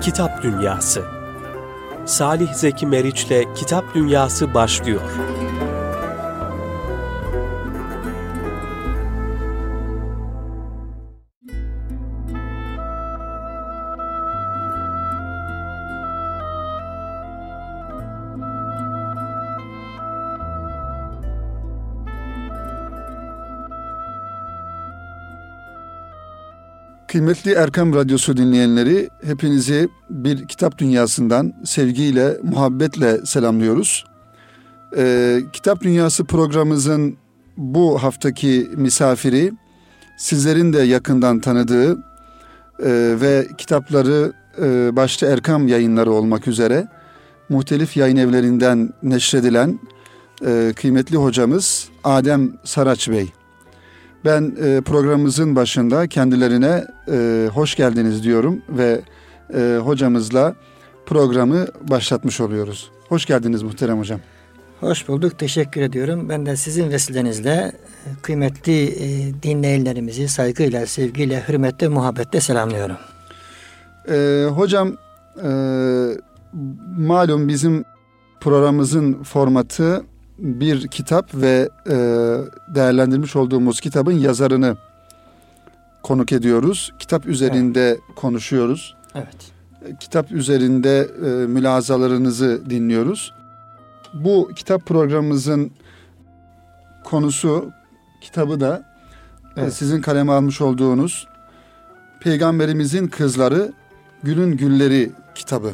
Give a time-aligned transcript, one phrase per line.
[0.00, 1.04] Kitap Dünyası
[2.06, 5.00] Salih Zeki Meriç'le Kitap Dünyası başlıyor.
[27.08, 34.04] Kıymetli Erkam Radyosu dinleyenleri, hepinizi bir kitap dünyasından sevgiyle, muhabbetle selamlıyoruz.
[34.96, 37.16] Ee, kitap Dünyası programımızın
[37.56, 39.52] bu haftaki misafiri,
[40.16, 41.96] sizlerin de yakından tanıdığı e,
[43.20, 44.32] ve kitapları
[44.62, 46.88] e, başta Erkam yayınları olmak üzere
[47.48, 49.80] muhtelif yayın evlerinden neşredilen
[50.46, 53.37] e, kıymetli hocamız Adem Saraç Bey.
[54.24, 59.00] Ben e, programımızın başında kendilerine e, hoş geldiniz diyorum ve
[59.54, 60.54] e, hocamızla
[61.06, 62.90] programı başlatmış oluyoruz.
[63.08, 64.20] Hoş geldiniz muhterem hocam.
[64.80, 66.28] Hoş bulduk, teşekkür ediyorum.
[66.28, 72.96] Ben de sizin vesilenizle e, kıymetli e, dinleyenlerimizi saygıyla, sevgiyle, hürmetle, muhabbetle selamlıyorum.
[74.10, 74.96] E, hocam,
[75.44, 75.50] e,
[76.96, 77.84] malum bizim
[78.40, 80.02] programımızın formatı
[80.38, 81.94] bir kitap ve e,
[82.74, 84.76] değerlendirmiş olduğumuz kitabın yazarını
[86.02, 86.92] konuk ediyoruz.
[86.98, 88.00] Kitap üzerinde evet.
[88.16, 88.96] konuşuyoruz.
[89.14, 89.52] Evet.
[90.00, 93.34] Kitap üzerinde e, mülazalarınızı dinliyoruz.
[94.14, 95.72] Bu kitap programımızın
[97.04, 97.70] konusu
[98.20, 98.82] kitabı da
[99.56, 99.74] e, evet.
[99.74, 101.28] sizin kaleme almış olduğunuz
[102.20, 103.72] Peygamberimizin Kızları
[104.22, 105.72] Gülün Gülleri kitabı.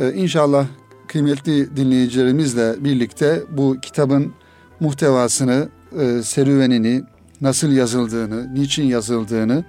[0.00, 0.66] Ee, inşallah
[1.08, 4.32] kıymetli dinleyicilerimizle birlikte bu kitabın
[4.80, 5.68] muhtevasını,
[6.00, 7.02] e, serüvenini,
[7.40, 9.64] nasıl yazıldığını, niçin yazıldığını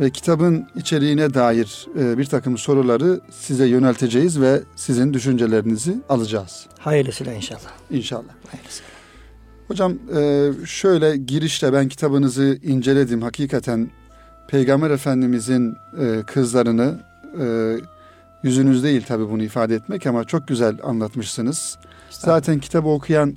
[0.00, 6.66] ve kitabın içeriğine dair e, bir takım soruları size yönelteceğiz ve sizin düşüncelerinizi alacağız.
[6.78, 7.70] Hayırlısıyla inşallah.
[7.90, 8.32] İnşallah.
[8.50, 8.90] Hayırlısıyla.
[9.68, 13.22] Hocam e, şöyle girişte ben kitabınızı inceledim.
[13.22, 13.90] Hakikaten
[14.48, 17.00] Peygamber Efendimizin e, kızlarını
[18.42, 21.78] yüzünüz değil tabi bunu ifade etmek ama çok güzel anlatmışsınız.
[22.10, 23.36] Zaten kitabı okuyan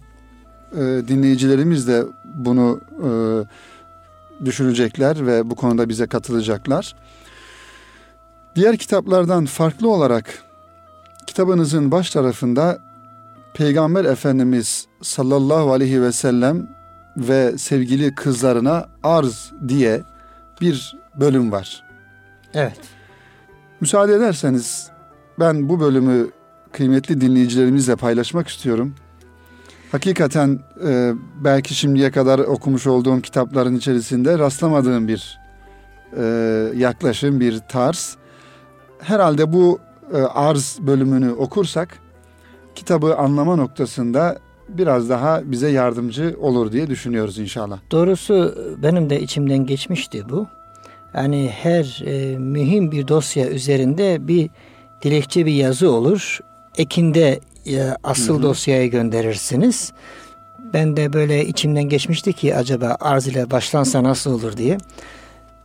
[0.71, 0.77] e,
[1.07, 2.03] dinleyicilerimiz de
[2.35, 3.09] bunu e,
[4.45, 6.95] düşünecekler ve bu konuda bize katılacaklar.
[8.55, 10.43] Diğer kitaplardan farklı olarak
[11.27, 12.79] kitabınızın baş tarafında
[13.53, 16.67] Peygamber Efendimiz sallallahu aleyhi ve sellem
[17.17, 20.03] ve sevgili kızlarına arz diye
[20.61, 21.83] bir bölüm var.
[22.53, 22.79] Evet.
[23.81, 24.92] Müsaade ederseniz
[25.39, 26.27] ben bu bölümü
[26.71, 28.93] kıymetli dinleyicilerimizle paylaşmak istiyorum.
[29.91, 31.13] Hakikaten e,
[31.43, 35.39] belki şimdiye kadar okumuş olduğum kitapların içerisinde rastlamadığım bir
[36.17, 36.23] e,
[36.75, 38.17] yaklaşım, bir tarz.
[38.99, 39.79] Herhalde bu
[40.13, 41.99] e, arz bölümünü okursak
[42.75, 44.39] kitabı anlama noktasında
[44.69, 47.79] biraz daha bize yardımcı olur diye düşünüyoruz inşallah.
[47.91, 50.47] Doğrusu benim de içimden geçmişti bu.
[51.13, 54.49] Yani her e, mühim bir dosya üzerinde bir
[55.03, 56.39] dilekçe bir yazı olur.
[56.77, 58.43] Ekinde e, asıl hı hı.
[58.43, 59.93] dosyaya gönderirsiniz.
[60.73, 64.77] Ben de böyle içimden geçmişti ki acaba arz ile başlansa nasıl olur diye.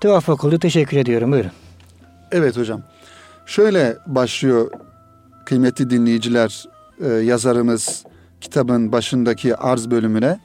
[0.01, 0.59] Tevafuk oldu.
[0.59, 1.33] Teşekkür ediyorum.
[1.33, 1.51] Buyurun.
[2.33, 2.83] Evet hocam.
[3.47, 4.71] Şöyle başlıyor
[5.45, 6.65] kıymetli dinleyiciler
[7.01, 8.05] e, yazarımız
[8.41, 10.41] kitabın başındaki arz bölümüne.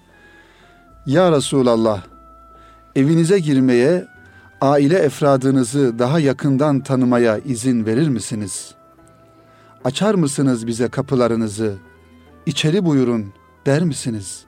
[1.06, 2.02] Ya Resulallah
[2.96, 4.08] evinize girmeye
[4.62, 8.76] aile efradınızı daha yakından tanımaya izin verir misiniz?
[9.84, 11.76] Açar mısınız bize kapılarınızı?
[12.46, 13.26] İçeri buyurun
[13.66, 14.46] der misiniz?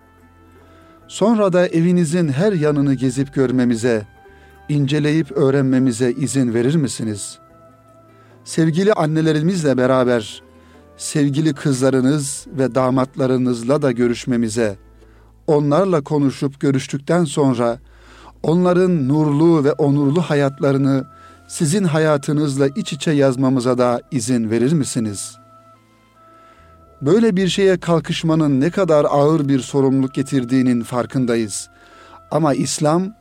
[1.08, 4.08] Sonra da evinizin her yanını gezip görmemize,
[4.70, 7.40] inceleyip öğrenmemize izin verir misiniz?
[8.44, 10.44] Sevgili annelerimizle beraber
[10.98, 14.76] sevgili kızlarınız ve damatlarınızla da görüşmemize,
[15.48, 17.80] onlarla konuşup görüştükten sonra
[18.44, 21.15] onların nurlu ve onurlu hayatlarını
[21.48, 25.38] sizin hayatınızla iç içe yazmamıza da izin verir misiniz?
[27.02, 31.70] Böyle bir şeye kalkışmanın ne kadar ağır bir sorumluluk getirdiğinin farkındayız.
[32.32, 33.14] Ama İslam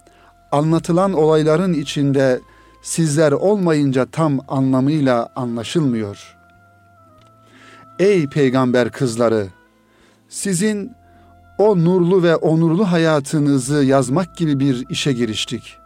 [0.53, 2.41] anlatılan olayların içinde
[2.83, 6.37] sizler olmayınca tam anlamıyla anlaşılmıyor.
[7.99, 9.47] Ey peygamber kızları,
[10.29, 10.93] sizin
[11.59, 15.79] o nurlu ve onurlu hayatınızı yazmak gibi bir işe giriştik.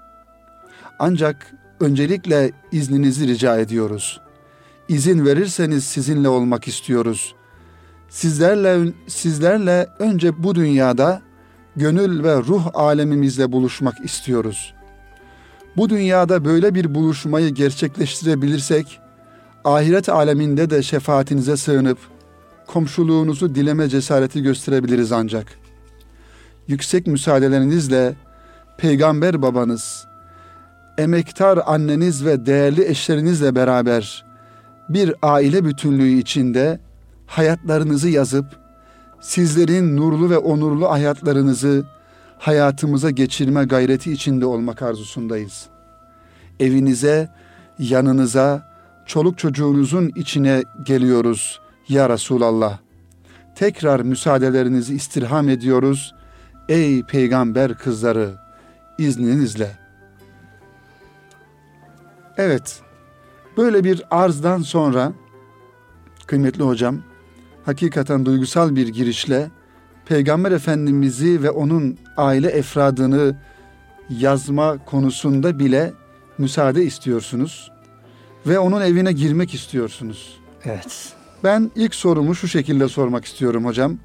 [0.99, 4.21] Ancak öncelikle izninizi rica ediyoruz.
[4.89, 7.35] İzin verirseniz sizinle olmak istiyoruz.
[8.09, 11.23] Sizlerle sizlerle önce bu dünyada
[11.77, 14.75] gönül ve ruh alemimizle buluşmak istiyoruz.
[15.77, 19.01] Bu dünyada böyle bir buluşmayı gerçekleştirebilirsek
[19.65, 21.99] ahiret aleminde de şefaatinize sığınıp
[22.67, 25.47] komşuluğunuzu dileme cesareti gösterebiliriz ancak.
[26.69, 28.15] Yüksek müsaadelerinizle
[28.79, 30.08] peygamber babanız,
[30.99, 34.25] emektar anneniz ve değerli eşlerinizle beraber
[34.89, 36.81] bir aile bütünlüğü içinde
[37.27, 38.47] hayatlarınızı yazıp
[39.21, 41.85] sizlerin nurlu ve onurlu hayatlarınızı
[42.39, 45.67] hayatımıza geçirme gayreti içinde olmak arzusundayız.
[46.61, 47.29] Evinize,
[47.79, 48.69] yanınıza,
[49.07, 52.79] çoluk çocuğunuzun içine geliyoruz ya Resulallah.
[53.55, 56.15] Tekrar müsaadelerinizi istirham ediyoruz.
[56.69, 58.31] Ey peygamber kızları
[58.99, 59.88] izninizle.
[62.39, 62.81] Evet.
[63.57, 65.13] Böyle bir arzdan sonra
[66.27, 66.99] kıymetli hocam
[67.65, 69.51] hakikaten duygusal bir girişle
[70.07, 73.37] Peygamber Efendimiz'i ve onun aile efradını
[74.11, 75.93] yazma konusunda bile
[76.39, 77.71] müsaade istiyorsunuz
[78.47, 80.41] ve onun evine girmek istiyorsunuz.
[80.65, 81.13] Evet.
[81.45, 83.99] Ben ilk sorumu şu şekilde sormak istiyorum hocam.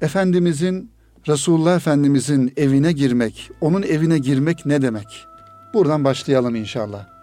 [0.00, 0.90] Efendimizin
[1.28, 5.26] Resulullah Efendimizin evine girmek, onun evine girmek ne demek?
[5.74, 7.13] Buradan başlayalım inşallah.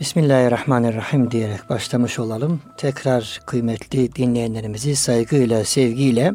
[0.00, 2.60] Bismillahirrahmanirrahim diyerek başlamış olalım.
[2.76, 6.32] Tekrar kıymetli dinleyenlerimizi saygıyla, sevgiyle,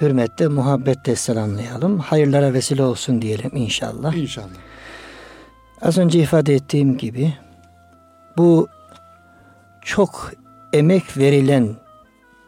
[0.00, 1.98] hürmetle, muhabbetle selamlayalım.
[1.98, 4.14] Hayırlara vesile olsun diyelim inşallah.
[4.14, 4.48] İnşallah.
[5.82, 7.34] Az önce ifade ettiğim gibi
[8.36, 8.68] bu
[9.82, 10.32] çok
[10.72, 11.76] emek verilen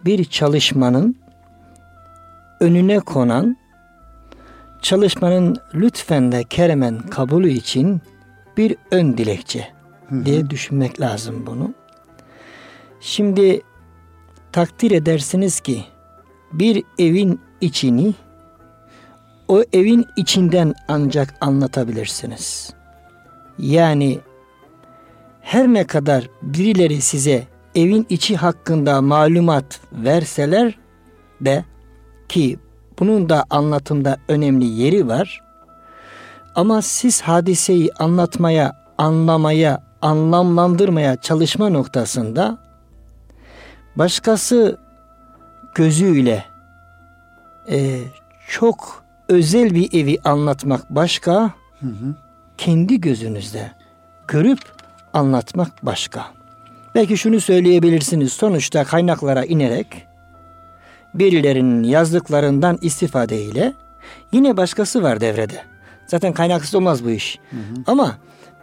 [0.04, 1.16] bir çalışmanın
[2.60, 3.56] önüne konan
[4.82, 8.02] çalışmanın lütfen de keremen kabulü için
[8.56, 9.79] bir ön dilekçe
[10.24, 11.74] diye düşünmek lazım bunu.
[13.00, 13.62] Şimdi
[14.52, 15.84] takdir edersiniz ki
[16.52, 18.14] bir evin içini
[19.48, 22.72] o evin içinden ancak anlatabilirsiniz.
[23.58, 24.18] Yani
[25.40, 30.78] her ne kadar birileri size evin içi hakkında malumat verseler
[31.40, 31.64] de
[32.28, 32.58] ki
[32.98, 35.40] bunun da anlatımda önemli yeri var.
[36.54, 42.58] Ama siz hadiseyi anlatmaya, anlamaya, anlamlandırmaya çalışma noktasında
[43.96, 44.78] başkası
[45.74, 46.44] gözüyle
[47.70, 48.00] e,
[48.48, 51.42] çok özel bir evi anlatmak başka,
[51.80, 52.14] hı hı.
[52.58, 53.72] kendi gözünüzde
[54.28, 54.60] görüp
[55.12, 56.26] anlatmak başka.
[56.94, 58.32] Belki şunu söyleyebilirsiniz.
[58.32, 60.06] Sonuçta kaynaklara inerek
[61.14, 63.72] birilerinin yazdıklarından istifadeyle
[64.32, 65.62] yine başkası var devrede.
[66.06, 67.38] Zaten kaynaksız olmaz bu iş.
[67.50, 67.82] Hı hı.
[67.86, 68.16] Ama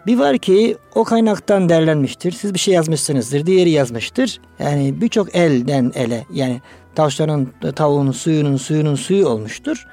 [0.07, 2.31] bir var ki o kaynaktan derlenmiştir.
[2.31, 3.45] Siz bir şey yazmışsınızdır.
[3.45, 4.39] Diğeri yazmıştır.
[4.59, 6.61] Yani birçok elden ele yani
[6.95, 9.87] tavşanın, tavuğun, suyunun, suyunun suyu olmuştur.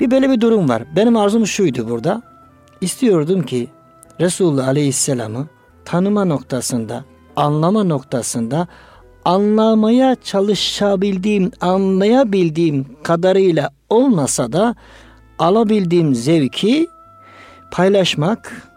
[0.00, 0.82] Bir böyle bir durum var.
[0.96, 2.22] Benim arzum şuydu burada.
[2.80, 3.68] İstiyordum ki
[4.20, 5.48] Resulullah Aleyhisselam'ı
[5.84, 7.04] tanıma noktasında,
[7.36, 8.68] anlama noktasında
[9.24, 14.74] anlamaya çalışabildiğim, anlayabildiğim kadarıyla olmasa da
[15.38, 16.88] alabildiğim zevki
[17.70, 18.69] paylaşmak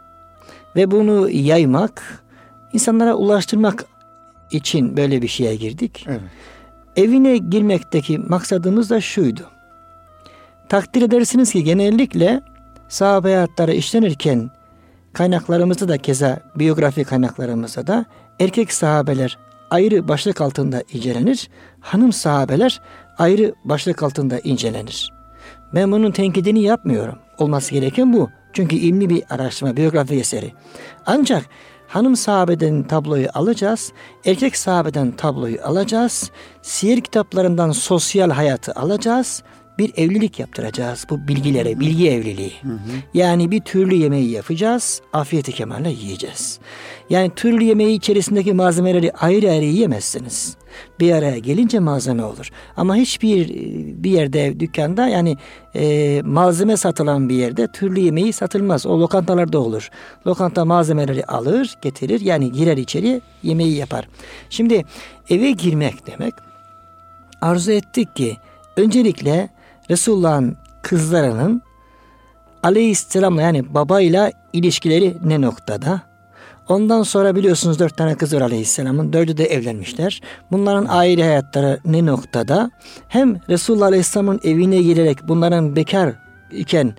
[0.75, 2.24] ve bunu yaymak,
[2.74, 3.86] insanlara ulaştırmak
[4.52, 6.06] için böyle bir şeye girdik.
[6.10, 6.22] Evet.
[6.96, 9.42] Evine girmekteki maksadımız da şuydu.
[10.70, 12.42] Takdir edersiniz ki genellikle
[12.88, 14.52] sahabe hayatları işlenirken
[15.14, 18.06] kaynaklarımızda da keza biyografi kaynaklarımızda da
[18.39, 19.38] erkek sahabeler
[19.70, 21.50] ayrı başlık altında incelenir.
[21.80, 22.82] Hanım sahabeler
[23.18, 25.13] ayrı başlık altında incelenir.
[25.75, 27.20] Ben bunun tenkidini yapmıyorum.
[27.38, 28.30] Olması gereken bu.
[28.53, 30.53] Çünkü ilmi bir araştırma, biyografi eseri.
[31.05, 31.45] Ancak
[31.88, 33.93] hanım sahabeden tabloyu alacağız,
[34.25, 36.31] erkek sahabeden tabloyu alacağız,
[36.62, 39.43] siyer kitaplarından sosyal hayatı alacağız,
[39.77, 42.53] bir evlilik yaptıracağız bu bilgilere, bilgi evliliği.
[42.62, 42.77] Hı hı.
[43.13, 46.60] Yani bir türlü yemeği yapacağız, afiyeti kemalle yiyeceğiz.
[47.10, 50.58] Yani türlü yemeği içerisindeki malzemeleri ayrı ayrı yiyemezsiniz.
[51.00, 52.50] Bir araya gelince malzeme olur.
[52.77, 53.50] Ama hiçbir
[54.03, 55.38] bir yerde dükkanda yani
[55.75, 58.86] e, malzeme satılan bir yerde türlü yemeği satılmaz.
[58.86, 59.89] O lokantalarda olur.
[60.27, 62.22] Lokanta malzemeleri alır, getirir.
[62.22, 64.08] Yani girer içeri yemeği yapar.
[64.50, 64.86] Şimdi
[65.30, 66.34] eve girmek demek
[67.42, 68.38] arzu ettik ki
[68.77, 69.50] öncelikle
[69.90, 71.62] Resulullah'ın kızlarının
[72.63, 76.02] aleyhisselamla yani babayla ilişkileri ne noktada?
[76.70, 79.13] Ondan sonra biliyorsunuz dört tane kız var aleyhisselamın.
[79.13, 80.22] Dördü de evlenmişler.
[80.52, 82.72] Bunların aile hayatları ne noktada?
[83.08, 86.13] Hem Resulullah aleyhisselamın evine girerek bunların bekar
[86.52, 86.94] iken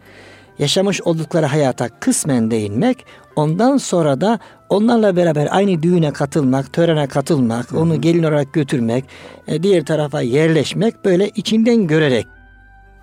[0.59, 3.07] yaşamış oldukları hayata kısmen değinmek.
[3.37, 4.38] Ondan sonra da
[4.69, 9.05] onlarla beraber aynı düğüne katılmak, törene katılmak, onu gelin olarak götürmek,
[9.49, 12.26] e, diğer tarafa yerleşmek böyle içinden görerek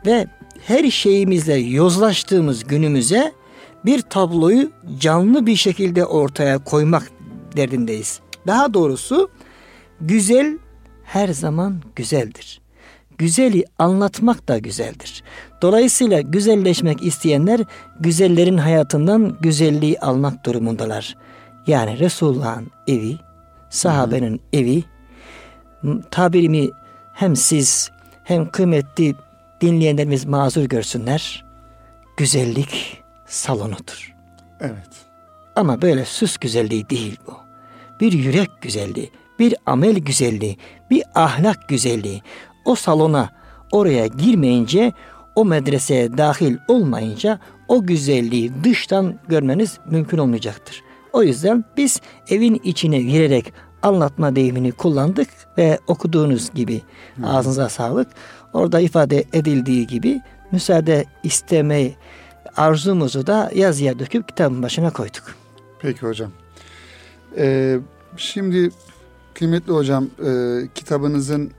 [0.05, 0.27] ve
[0.67, 3.31] her şeyimizle yozlaştığımız günümüze
[3.85, 7.11] bir tabloyu canlı bir şekilde ortaya koymak
[7.55, 8.19] derdindeyiz.
[8.47, 9.29] Daha doğrusu
[10.01, 10.57] güzel
[11.03, 12.61] her zaman güzeldir.
[13.17, 15.23] Güzeli anlatmak da güzeldir.
[15.61, 17.59] Dolayısıyla güzelleşmek isteyenler
[17.99, 21.17] güzellerin hayatından güzelliği almak durumundalar.
[21.67, 23.17] Yani Resulullah'ın evi,
[23.69, 24.83] sahabenin evi,
[26.11, 26.69] tabirimi
[27.13, 27.91] hem siz
[28.23, 29.15] hem kıymetli
[29.61, 31.45] dinleyenlerimiz mazur görsünler.
[32.17, 34.15] Güzellik salonudur.
[34.59, 34.89] Evet.
[35.55, 37.33] Ama böyle süs güzelliği değil bu.
[37.99, 40.57] Bir yürek güzelliği, bir amel güzelliği,
[40.89, 42.21] bir ahlak güzelliği.
[42.65, 43.29] O salona
[43.71, 44.93] oraya girmeyince,
[45.35, 50.83] o medreseye dahil olmayınca o güzelliği dıştan görmeniz mümkün olmayacaktır.
[51.13, 56.81] O yüzden biz evin içine girerek anlatma deyimini kullandık ve okuduğunuz gibi
[57.23, 58.07] ağzınıza sağlık.
[58.53, 61.95] Orada ifade edildiği gibi müsaade istemeyi
[62.57, 65.35] arzumuzu da yazıya döküp kitabın başına koyduk.
[65.79, 66.31] Peki hocam.
[67.37, 67.79] Ee,
[68.17, 68.71] şimdi
[69.33, 71.51] kıymetli hocam e, kitabınızın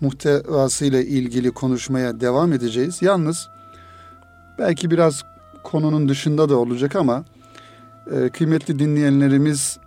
[0.00, 3.02] muhtevasıyla ilgili konuşmaya devam edeceğiz.
[3.02, 3.48] Yalnız
[4.58, 5.22] belki biraz
[5.62, 7.24] konunun dışında da olacak ama
[8.12, 9.78] e, kıymetli dinleyenlerimiz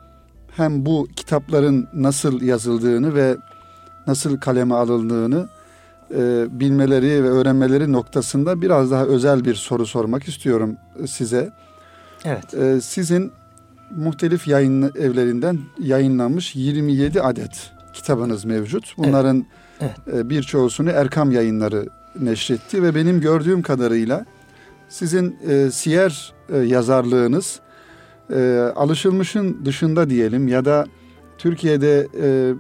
[0.56, 3.38] hem bu kitapların nasıl yazıldığını ve
[4.08, 5.50] nasıl kaleme alındığını
[6.18, 10.78] e, bilmeleri ve öğrenmeleri noktasında biraz daha özel bir soru sormak istiyorum
[11.08, 11.52] size.
[12.26, 12.54] Evet.
[12.54, 13.32] E, sizin
[13.92, 18.94] muhtelif yayın evlerinden yayınlanmış 27 adet kitabınız mevcut.
[18.98, 19.46] Bunların
[19.82, 19.96] evet.
[20.08, 20.18] Evet.
[20.18, 21.86] E, birçoğusunu Erkam yayınları
[22.20, 24.26] neşretti ve benim gördüğüm kadarıyla
[24.90, 27.60] sizin e, siyer e, yazarlığınız
[28.34, 30.86] e, alışılmışın dışında diyelim ya da
[31.38, 32.54] Türkiye'de e,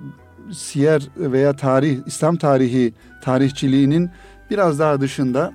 [0.52, 4.10] siyer veya tarih, İslam tarihi tarihçiliğinin
[4.50, 5.54] biraz daha dışında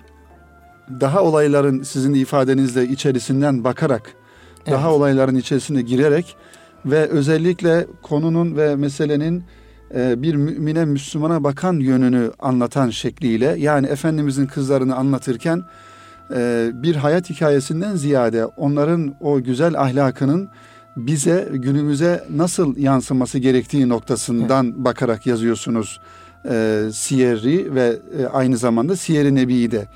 [1.01, 4.15] daha olayların sizin ifadenizle içerisinden bakarak
[4.59, 4.79] evet.
[4.79, 6.37] daha olayların içerisine girerek
[6.87, 9.45] ve özellikle konunun ve meselenin
[9.95, 15.63] e, bir mümine Müslümana bakan yönünü anlatan şekliyle yani Efendimizin kızlarını anlatırken
[16.35, 20.49] e, bir hayat hikayesinden ziyade onların o güzel ahlakının
[21.07, 24.77] bize günümüze nasıl yansıması gerektiği noktasından evet.
[24.77, 26.01] bakarak yazıyorsunuz
[26.51, 29.89] e, Siyer'i ve e, aynı zamanda Siyer-i Nebi'yi de.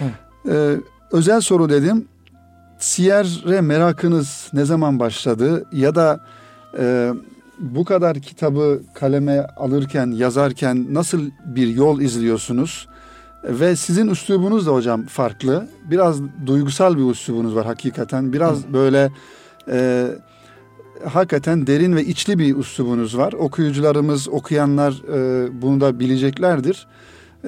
[0.00, 0.12] Evet.
[0.48, 0.80] E,
[1.12, 2.08] özel soru dedim.
[2.78, 6.20] Siyer'e merakınız ne zaman başladı ya da
[6.78, 7.12] e,
[7.58, 12.88] bu kadar kitabı kaleme alırken, yazarken nasıl bir yol izliyorsunuz?
[13.44, 15.68] Ve sizin üslubunuz da hocam farklı.
[15.90, 18.32] Biraz duygusal bir üslubunuz var hakikaten.
[18.32, 18.72] Biraz Hı.
[18.72, 19.12] böyle
[19.68, 20.08] e,
[21.04, 23.32] hakikaten derin ve içli bir üslubunuz var.
[23.32, 26.86] Okuyucularımız, okuyanlar e, bunu da bileceklerdir.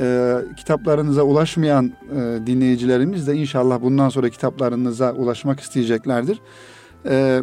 [0.00, 6.40] E, kitaplarınıza ulaşmayan e, dinleyicilerimiz de inşallah bundan sonra kitaplarınıza ulaşmak isteyeceklerdir.
[7.06, 7.42] E,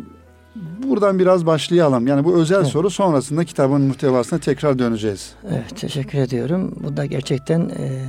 [0.84, 2.08] buradan biraz başlayalım.
[2.08, 2.68] Yani bu özel evet.
[2.68, 5.34] soru sonrasında kitabın muhtevasına tekrar döneceğiz.
[5.50, 6.76] Evet teşekkür ediyorum.
[6.84, 8.06] Bu da gerçekten e,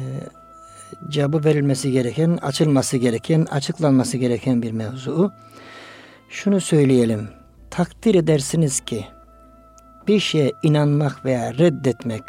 [1.08, 5.32] cevabı verilmesi gereken, açılması gereken, açıklanması gereken bir mevzu.
[6.28, 7.28] Şunu söyleyelim
[7.76, 9.06] takdir edersiniz ki
[10.09, 12.23] bir şeye inanmak veya reddetmek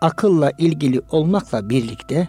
[0.00, 2.28] akılla ilgili olmakla birlikte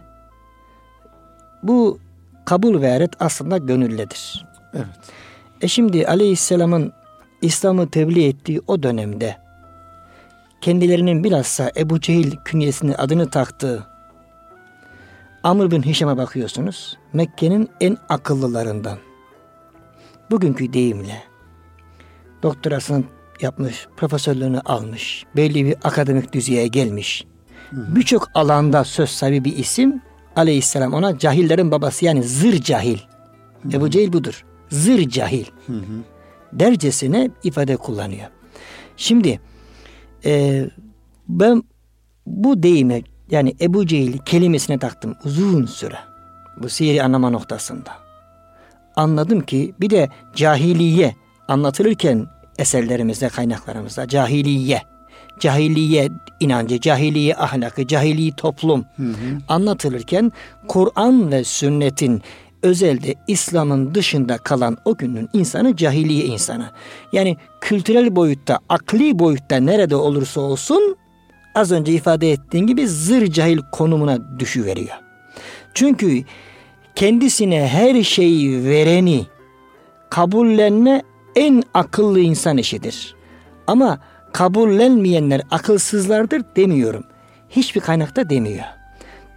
[1.63, 1.99] bu
[2.45, 4.45] kabul ve red aslında gönülledir.
[4.73, 4.85] Evet.
[5.61, 6.93] E şimdi Aleyhisselam'ın
[7.41, 9.37] İslam'ı tebliğ ettiği o dönemde
[10.61, 13.87] kendilerinin bilhassa Ebu Cehil künyesini adını taktığı
[15.43, 16.97] Amr bin Hişam'a bakıyorsunuz.
[17.13, 18.97] Mekke'nin en akıllılarından.
[20.31, 21.28] Bugünkü deyimle
[22.43, 23.03] doktorasını
[23.41, 27.25] yapmış, profesörlüğünü almış, belli bir akademik düzeye gelmiş.
[27.71, 30.01] Birçok alanda söz sahibi bir isim.
[30.35, 32.97] Aleyhisselam ona cahillerin babası yani zır cahil.
[33.61, 33.77] Hı-hı.
[33.77, 34.45] Ebu Cehil budur.
[34.69, 35.45] Zır cahil.
[35.67, 36.03] Hı-hı.
[36.53, 38.27] Dercesine ifade kullanıyor.
[38.97, 39.39] Şimdi
[40.25, 40.65] e,
[41.29, 41.63] ben
[42.25, 45.97] bu deyime yani Ebu Cehil kelimesine taktım uzun süre.
[46.61, 47.91] Bu sihiri anlama noktasında.
[48.95, 51.15] Anladım ki bir de cahiliye
[51.49, 52.27] anlatılırken
[52.57, 54.81] eserlerimizde, kaynaklarımızda cahiliye,
[55.39, 59.37] cahiliye inancı, cahiliye ahlakı, cahiliye toplum hı hı.
[59.47, 60.31] anlatılırken
[60.67, 62.21] Kur'an ve sünnetin
[62.63, 66.65] özelde İslam'ın dışında kalan o günün insanı cahiliye insanı.
[67.13, 70.95] Yani kültürel boyutta, akli boyutta nerede olursa olsun
[71.55, 74.95] az önce ifade ettiğim gibi zır cahil konumuna düşüveriyor.
[75.73, 76.23] Çünkü
[76.95, 79.25] kendisine her şeyi vereni
[80.09, 81.01] kabullenme
[81.35, 83.15] en akıllı insan işidir.
[83.67, 83.99] Ama
[84.33, 87.03] kabullenmeyenler akılsızlardır demiyorum.
[87.49, 88.63] Hiçbir kaynakta demiyor.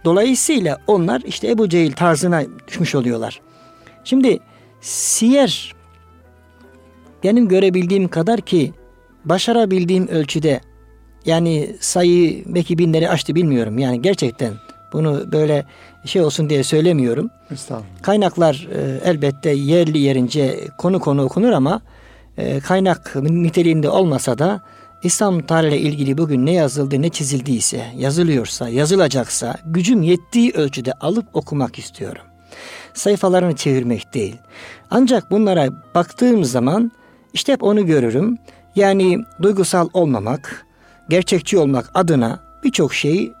[0.05, 3.41] Dolayısıyla onlar işte Ebu Cehil tarzına düşmüş oluyorlar.
[4.03, 4.39] Şimdi
[4.81, 5.73] siyer
[7.23, 8.73] benim görebildiğim kadar ki
[9.25, 10.61] başarabildiğim ölçüde
[11.25, 13.77] yani sayı belki binleri aştı bilmiyorum.
[13.77, 14.53] Yani gerçekten
[14.93, 15.65] bunu böyle
[16.05, 17.29] şey olsun diye söylemiyorum.
[17.51, 18.01] Estağfurullah.
[18.01, 21.81] Kaynaklar e, elbette yerli yerince konu konu okunur ama
[22.37, 24.61] e, kaynak niteliğinde olmasa da
[25.03, 31.79] İslam tarihiyle ilgili bugün ne yazıldı ne çizildiyse, yazılıyorsa, yazılacaksa gücüm yettiği ölçüde alıp okumak
[31.79, 32.21] istiyorum.
[32.93, 34.35] Sayfalarını çevirmek değil.
[34.91, 36.91] Ancak bunlara baktığım zaman
[37.33, 38.37] işte hep onu görürüm.
[38.75, 40.65] Yani duygusal olmamak,
[41.09, 43.33] gerçekçi olmak adına birçok şey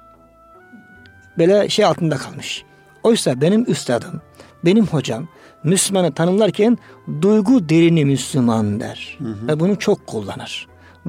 [1.37, 2.63] böyle şey altında kalmış.
[3.03, 4.21] Oysa benim üstadım,
[4.65, 5.27] benim hocam
[5.63, 6.77] Müslümanı tanımlarken
[7.21, 9.17] duygu derini Müslüman der.
[9.19, 9.47] Hı hı.
[9.47, 10.67] Ve bunu çok kullanır.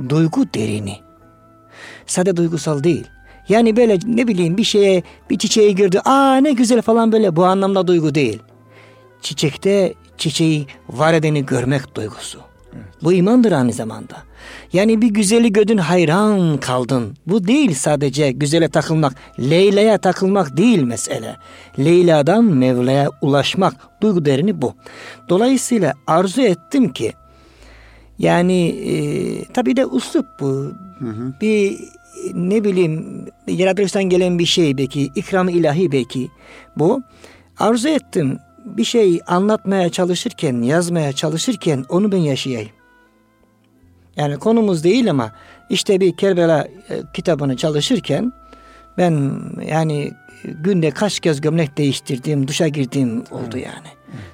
[0.08, 0.96] Duygu derini.
[2.06, 3.06] Sade duygusal değil.
[3.48, 6.00] Yani böyle ne bileyim bir şeye bir çiçeğe girdi.
[6.00, 8.42] Aa ne güzel falan böyle bu anlamda duygu değil.
[9.22, 12.40] Çiçekte çiçeği var edeni görmek duygusu.
[13.02, 14.16] Bu imandır aynı zamanda.
[14.72, 17.16] Yani bir güzeli gördün hayran kaldın.
[17.26, 19.14] Bu değil sadece güzele takılmak.
[19.38, 21.36] Leyla'ya takılmak değil mesele.
[21.78, 23.74] Leyla'dan Mevla'ya ulaşmak.
[24.00, 24.74] Duygu derini bu.
[25.28, 27.12] Dolayısıyla arzu ettim ki
[28.18, 28.94] yani e,
[29.44, 30.72] tabii de uslup bu.
[30.98, 31.34] Hı hı.
[31.40, 31.78] Bir
[32.34, 36.28] ne bileyim yaratılıştan gelen bir şey belki ikram ilahi belki
[36.76, 37.02] bu.
[37.58, 42.70] Arzu ettim bir şey anlatmaya çalışırken, yazmaya çalışırken onu ben yaşayayım.
[44.16, 45.32] Yani konumuz değil ama
[45.70, 48.32] işte bir Kerbela e, kitabını çalışırken
[48.98, 50.12] ben yani
[50.44, 53.88] günde kaç kez gömlek değiştirdiğim, duşa girdiğim oldu yani.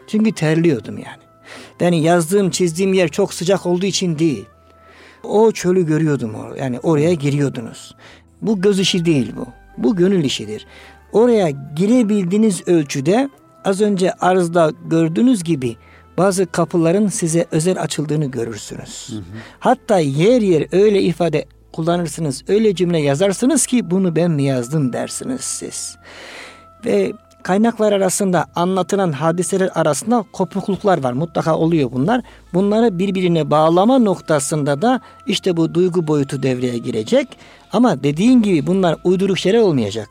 [0.07, 1.23] Çünkü terliyordum yani.
[1.81, 4.45] Ben yazdığım, çizdiğim yer çok sıcak olduğu için değil.
[5.25, 6.37] O çölü görüyordum.
[6.59, 7.95] Yani oraya giriyordunuz.
[8.43, 9.47] Bu göz işi değil bu.
[9.79, 10.67] Bu gönül işidir.
[11.13, 13.29] Oraya girebildiğiniz ölçüde
[13.65, 15.77] az önce arzda gördüğünüz gibi
[16.19, 19.09] bazı kapıların size özel açıldığını görürsünüz.
[19.11, 19.23] Hı hı.
[19.59, 25.41] Hatta yer yer öyle ifade kullanırsınız, öyle cümle yazarsınız ki bunu ben mi yazdım dersiniz
[25.41, 25.97] siz.
[26.85, 31.13] Ve kaynaklar arasında anlatılan hadiseler arasında kopukluklar var.
[31.13, 32.23] Mutlaka oluyor bunlar.
[32.55, 37.29] Bunları birbirine bağlama noktasında da işte bu duygu boyutu devreye girecek.
[37.73, 40.09] Ama dediğin gibi bunlar uyduruk şeyler olmayacak.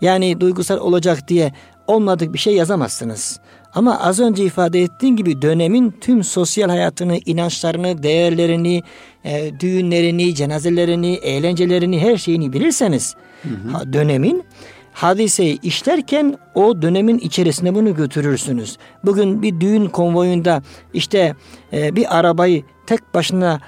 [0.00, 1.52] Yani duygusal olacak diye
[1.86, 3.40] olmadık bir şey yazamazsınız.
[3.74, 8.82] Ama az önce ifade ettiğim gibi dönemin tüm sosyal hayatını, inançlarını, değerlerini,
[9.24, 13.92] e, düğünlerini, cenazelerini, eğlencelerini, her şeyini bilirseniz hı hı.
[13.92, 14.44] dönemin
[14.92, 18.78] hadiseyi işlerken o dönemin içerisine bunu götürürsünüz.
[19.04, 21.34] Bugün bir düğün konvoyunda işte
[21.72, 23.60] e, bir arabayı tek başına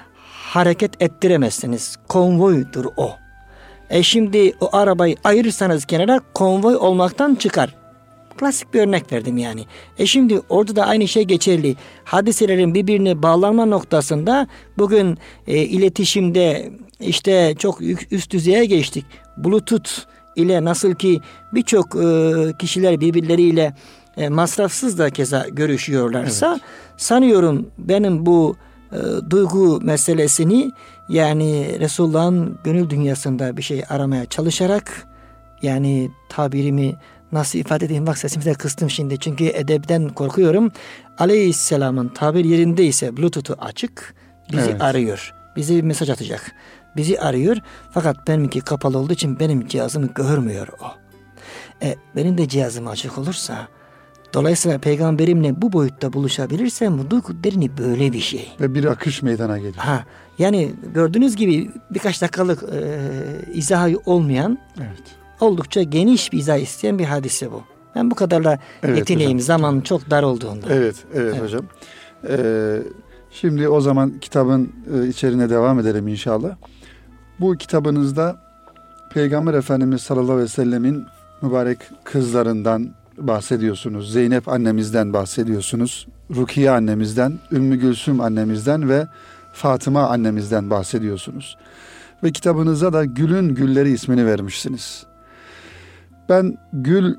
[0.47, 1.97] hareket ettiremezsiniz.
[2.07, 3.11] Konvoydur o.
[3.89, 7.75] E şimdi o arabayı ayırırsanız kenara konvoy olmaktan çıkar.
[8.37, 9.65] Klasik bir örnek verdim yani.
[9.97, 11.75] E şimdi orada da aynı şey geçerli.
[12.03, 14.47] Hadiselerin birbirine bağlanma noktasında
[14.77, 19.05] bugün e, iletişimde işte çok üst düzeye geçtik.
[19.37, 19.91] Bluetooth
[20.35, 21.21] ile nasıl ki
[21.53, 23.73] birçok e, kişiler birbirleriyle
[24.17, 26.61] e, masrafsız da keza görüşüyorlarsa evet.
[26.97, 28.55] sanıyorum benim bu
[28.91, 28.97] e,
[29.29, 30.71] duygu meselesini
[31.09, 35.07] yani Resulullah'ın gönül dünyasında bir şey aramaya çalışarak
[35.61, 36.95] yani tabirimi
[37.31, 40.71] nasıl ifade edeyim bak sesimi de kıstım şimdi çünkü edebden korkuyorum.
[41.17, 44.15] Aleyhisselam'ın tabir yerindeyse Bluetooth'u açık
[44.51, 44.81] bizi evet.
[44.81, 45.33] arıyor.
[45.55, 46.51] Bize bir mesaj atacak.
[46.95, 47.57] Bizi arıyor
[47.91, 50.85] fakat benimki kapalı olduğu için benim cihazımı görmüyor o.
[51.85, 53.67] E, benim de cihazım açık olursa
[54.33, 58.51] Dolayısıyla peygamberimle bu boyutta buluşabilirsem bu duygu derini böyle bir şey.
[58.61, 59.75] Ve bir akış meydana gelir.
[59.75, 60.05] Ha,
[60.39, 62.99] yani gördüğünüz gibi birkaç dakikalık e,
[63.53, 65.03] izahı olmayan evet
[65.39, 67.63] oldukça geniş bir izah isteyen bir hadise bu.
[67.95, 69.31] Ben bu kadarla evet, yetineyim.
[69.31, 69.45] Hocam.
[69.45, 70.65] Zaman çok dar olduğunda.
[70.69, 71.41] Evet, evet, evet.
[71.41, 71.65] hocam.
[72.29, 72.79] Ee,
[73.31, 76.55] şimdi o zaman kitabın e, içerine devam edelim inşallah.
[77.39, 78.35] Bu kitabınızda
[79.13, 81.05] Peygamber Efendimiz sallallahu aleyhi ve sellemin
[81.41, 84.13] mübarek kızlarından bahsediyorsunuz.
[84.13, 86.07] Zeynep annemizden bahsediyorsunuz.
[86.35, 89.07] Rukiye annemizden, Ümmü Gülsüm annemizden ve
[89.53, 91.57] Fatıma annemizden bahsediyorsunuz.
[92.23, 95.05] Ve kitabınıza da Gülün Gülleri ismini vermişsiniz.
[96.29, 97.15] Ben gül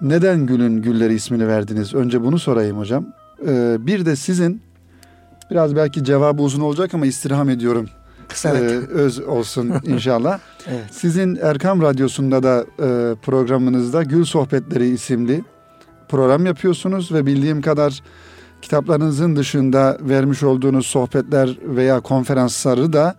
[0.00, 1.94] neden gülün gülleri ismini verdiniz?
[1.94, 3.06] Önce bunu sorayım hocam.
[3.46, 4.62] Ee, bir de sizin
[5.50, 7.88] biraz belki cevabı uzun olacak ama istirham ediyorum.
[8.28, 8.60] Kısa ee,
[8.92, 10.38] öz olsun inşallah.
[10.66, 10.84] evet.
[10.90, 15.44] Sizin Erkam Radyosu'nda da e, programınızda Gül Sohbetleri isimli
[16.08, 18.02] program yapıyorsunuz ve bildiğim kadar
[18.62, 23.14] kitaplarınızın dışında vermiş olduğunuz sohbetler veya konferansları da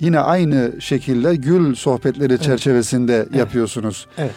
[0.00, 2.42] yine aynı şekilde Gül Sohbetleri evet.
[2.42, 3.34] çerçevesinde evet.
[3.34, 4.06] yapıyorsunuz.
[4.18, 4.34] Evet.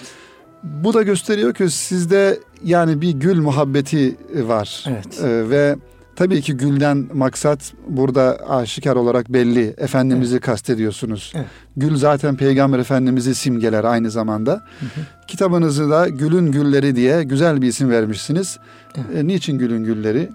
[0.64, 4.18] Bu da gösteriyor ki sizde yani bir gül muhabbeti
[4.48, 4.86] var.
[4.88, 5.22] Evet.
[5.24, 5.76] Ee, ve
[6.20, 9.74] Tabii ki gülden maksat burada aşikar olarak belli.
[9.78, 10.44] Efendimiz'i evet.
[10.44, 11.32] kastediyorsunuz.
[11.36, 11.46] Evet.
[11.78, 14.52] Gül zaten Peygamber Efendimiz'i simgeler aynı zamanda.
[14.52, 15.06] Hı hı.
[15.28, 18.60] Kitabınızı da Gülün Gülleri diye güzel bir isim vermişsiniz.
[18.96, 19.24] Evet.
[19.24, 20.30] E, niçin Gülün Gülleri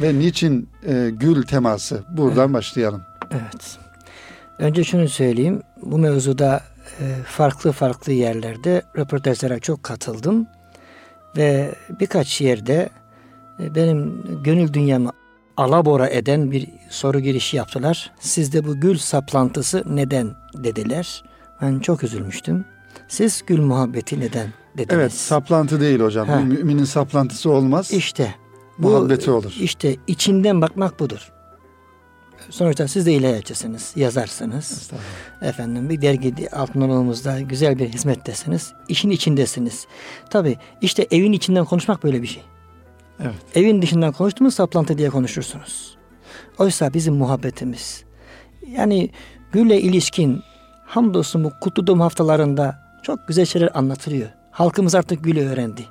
[0.00, 2.02] ve niçin e, gül teması?
[2.16, 2.54] Buradan evet.
[2.54, 3.02] başlayalım.
[3.30, 3.78] Evet.
[4.58, 5.62] Önce şunu söyleyeyim.
[5.82, 6.60] Bu mevzuda
[7.26, 10.46] farklı farklı yerlerde röportajlara çok katıldım.
[11.36, 12.88] Ve birkaç yerde
[13.60, 15.10] e, benim gönül dünyamı
[15.56, 18.12] alabora eden bir soru girişi yaptılar.
[18.20, 21.24] Sizde bu gül saplantısı neden dediler.
[21.62, 22.64] Ben çok üzülmüştüm.
[23.08, 24.94] Siz gül muhabbeti neden dediniz?
[24.94, 26.28] Evet saplantı değil hocam.
[26.28, 26.40] Ha.
[26.40, 27.92] Müminin saplantısı olmaz.
[27.92, 28.34] İşte.
[28.78, 29.56] Bu, muhabbeti olur.
[29.60, 31.32] İşte içinden bakmak budur.
[32.50, 34.90] Sonuçta siz de ilahiyatçısınız, yazarsınız.
[35.42, 38.72] Efendim bir dergi altınolumuzda güzel bir hizmettesiniz.
[38.88, 39.86] İşin içindesiniz.
[40.30, 42.42] Tabi işte evin içinden konuşmak böyle bir şey.
[43.20, 43.34] Evet.
[43.54, 45.96] Evin dışından konuştuğumuz saplantı diye konuşursunuz.
[46.58, 48.04] Oysa bizim muhabbetimiz
[48.68, 49.10] yani
[49.52, 50.42] gülle ilişkin
[50.86, 54.28] hamdolsun bu kutlu doğum haftalarında çok güzel şeyler anlatılıyor.
[54.50, 55.82] Halkımız artık gülü öğrendi.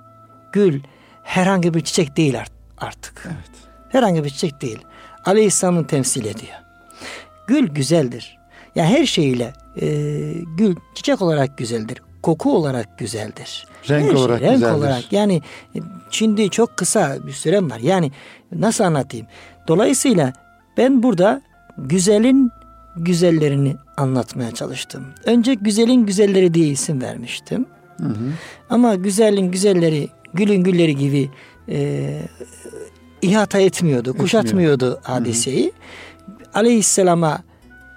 [0.52, 0.82] Gül
[1.24, 2.36] herhangi bir çiçek değil
[2.78, 3.24] artık.
[3.26, 3.52] Evet.
[3.90, 4.80] Herhangi bir çiçek değil.
[5.26, 6.58] Aleyhisselam'ı temsil ediyor.
[7.48, 8.38] Gül güzeldir.
[8.76, 9.88] Ya yani her şeyle e,
[10.58, 12.02] gül çiçek olarak güzeldir.
[12.24, 13.68] Koku olarak güzeldir.
[13.90, 14.78] Renk her olarak şey, renk güzeldir.
[14.78, 15.14] olarak.
[15.14, 15.42] Yani
[15.76, 17.80] e, şimdi çok kısa bir sürem var.
[17.80, 18.12] Yani
[18.52, 19.28] nasıl anlatayım?
[19.68, 20.34] Dolayısıyla
[20.78, 21.42] ben burada
[21.78, 22.52] güzelin
[22.98, 25.06] güzellerini anlatmaya çalıştım.
[25.26, 27.66] Önce güzelin güzelleri diye isim vermiştim.
[27.98, 28.32] Hı hı.
[28.70, 31.30] Ama güzelin güzelleri gülün gülleri gibi
[31.70, 32.20] e,
[33.24, 35.02] ihata etmiyordu, kuşatmıyordu Etmiyor.
[35.04, 35.66] hadiseyi.
[35.66, 36.34] Hı-hı.
[36.54, 37.40] Aleyhisselama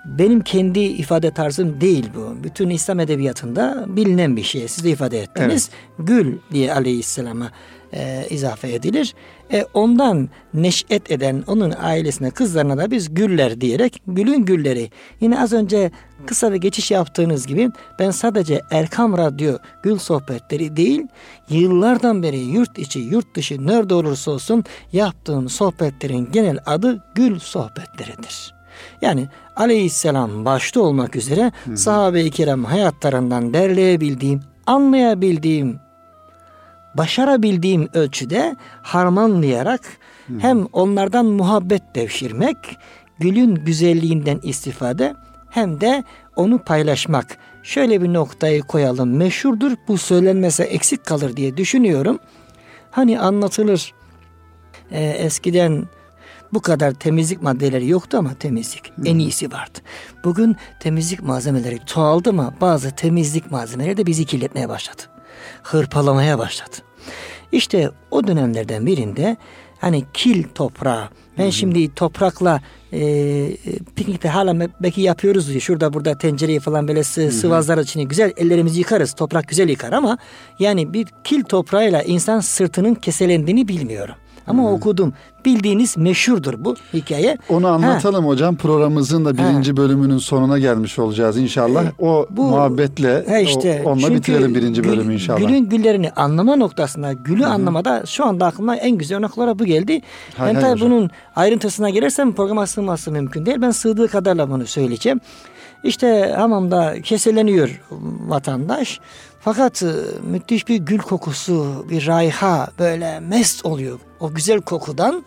[0.04, 2.44] benim kendi ifade tarzım değil bu.
[2.44, 4.68] Bütün İslam edebiyatında bilinen bir şey.
[4.68, 5.70] Siz de ifade ettiniz.
[5.98, 6.08] Evet.
[6.08, 7.50] Gül diye aleyhisselama
[7.92, 9.14] e, izafe edilir.
[9.52, 14.90] E, ondan neş'et eden onun ailesine kızlarına da biz güller diyerek gülün gülleri.
[15.20, 15.90] Yine az önce
[16.26, 21.02] kısa bir geçiş yaptığınız gibi ben sadece Erkam Radyo gül sohbetleri değil
[21.50, 28.56] yıllardan beri yurt içi yurt dışı nerede olursa olsun yaptığım sohbetlerin genel adı gül sohbetleridir.
[29.02, 35.85] Yani aleyhisselam başta olmak üzere sahabe-i kiram hayatlarından derleyebildiğim, anlayabildiğim
[36.96, 39.80] başarabildiğim ölçüde harmanlayarak
[40.26, 40.40] hmm.
[40.40, 42.56] hem onlardan muhabbet devşirmek,
[43.18, 45.14] gülün güzelliğinden istifade
[45.50, 46.04] hem de
[46.36, 47.38] onu paylaşmak.
[47.62, 49.16] Şöyle bir noktayı koyalım.
[49.16, 52.18] Meşhurdur bu söylenmese eksik kalır diye düşünüyorum.
[52.90, 53.92] Hani anlatılır.
[54.90, 55.84] Ee, eskiden
[56.52, 59.06] bu kadar temizlik maddeleri yoktu ama temizlik hmm.
[59.06, 59.78] en iyisi vardı.
[60.24, 65.02] Bugün temizlik malzemeleri çoğaldı ama bazı temizlik malzemeleri de bizi kirletmeye başladı.
[65.62, 66.76] Hırpalamaya başladı.
[67.52, 69.36] İşte o dönemlerden birinde
[69.78, 71.08] hani kil toprağı.
[71.38, 71.52] Ben hmm.
[71.52, 72.60] şimdi toprakla
[72.92, 73.00] e,
[73.96, 78.78] piknikte hala belki yapıyoruz diye şurada burada tencereyi falan böyle sı, sıvazlar içine güzel ellerimizi
[78.78, 79.12] yıkarız.
[79.12, 80.18] Toprak güzel yıkar ama
[80.58, 84.14] yani bir kil toprağıyla insan sırtının keselendiğini bilmiyorum.
[84.46, 84.72] Ama hmm.
[84.72, 85.12] okudum.
[85.44, 87.38] Bildiğiniz meşhurdur bu hikaye.
[87.48, 88.30] Onu anlatalım ha.
[88.30, 88.56] hocam.
[88.56, 89.76] Programımızın da birinci ha.
[89.76, 91.84] bölümünün sonuna gelmiş olacağız inşallah.
[91.84, 95.38] E, o bu, muhabbetle he işte, o, onunla bitirelim birinci gül, bölümü inşallah.
[95.38, 97.50] Gülün güllerini anlama noktasında, gülü Hı-hı.
[97.50, 100.00] anlamada şu anda aklıma en güzel örnek bu geldi.
[100.36, 103.60] Hay ben tabii bunun ayrıntısına gelirsem programa sığması mümkün değil.
[103.60, 105.20] Ben sığdığı kadarla bunu söyleyeceğim.
[105.84, 107.82] İşte hamamda keseleniyor
[108.28, 109.00] vatandaş.
[109.46, 109.92] Fakat e,
[110.30, 115.24] müthiş bir gül kokusu, bir rayha böyle mest oluyor o güzel kokudan.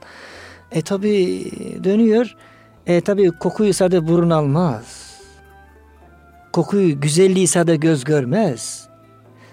[0.72, 1.44] E tabi
[1.84, 2.36] dönüyor.
[2.88, 5.16] E tabi kokuyu sadece burun almaz.
[6.54, 8.88] Kokuyu, güzelliği sadece göz görmez.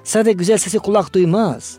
[0.05, 1.77] Sadece güzel sesi kulak duymaz.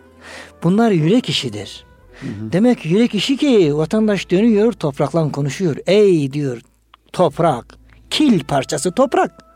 [0.64, 1.86] Bunlar yürek işidir.
[2.22, 2.52] Hı hı.
[2.52, 5.76] Demek yürek işi ki vatandaş dönüyor toprakla konuşuyor.
[5.88, 6.62] Ey diyor
[7.14, 7.78] toprak,
[8.10, 9.47] kil parçası toprak.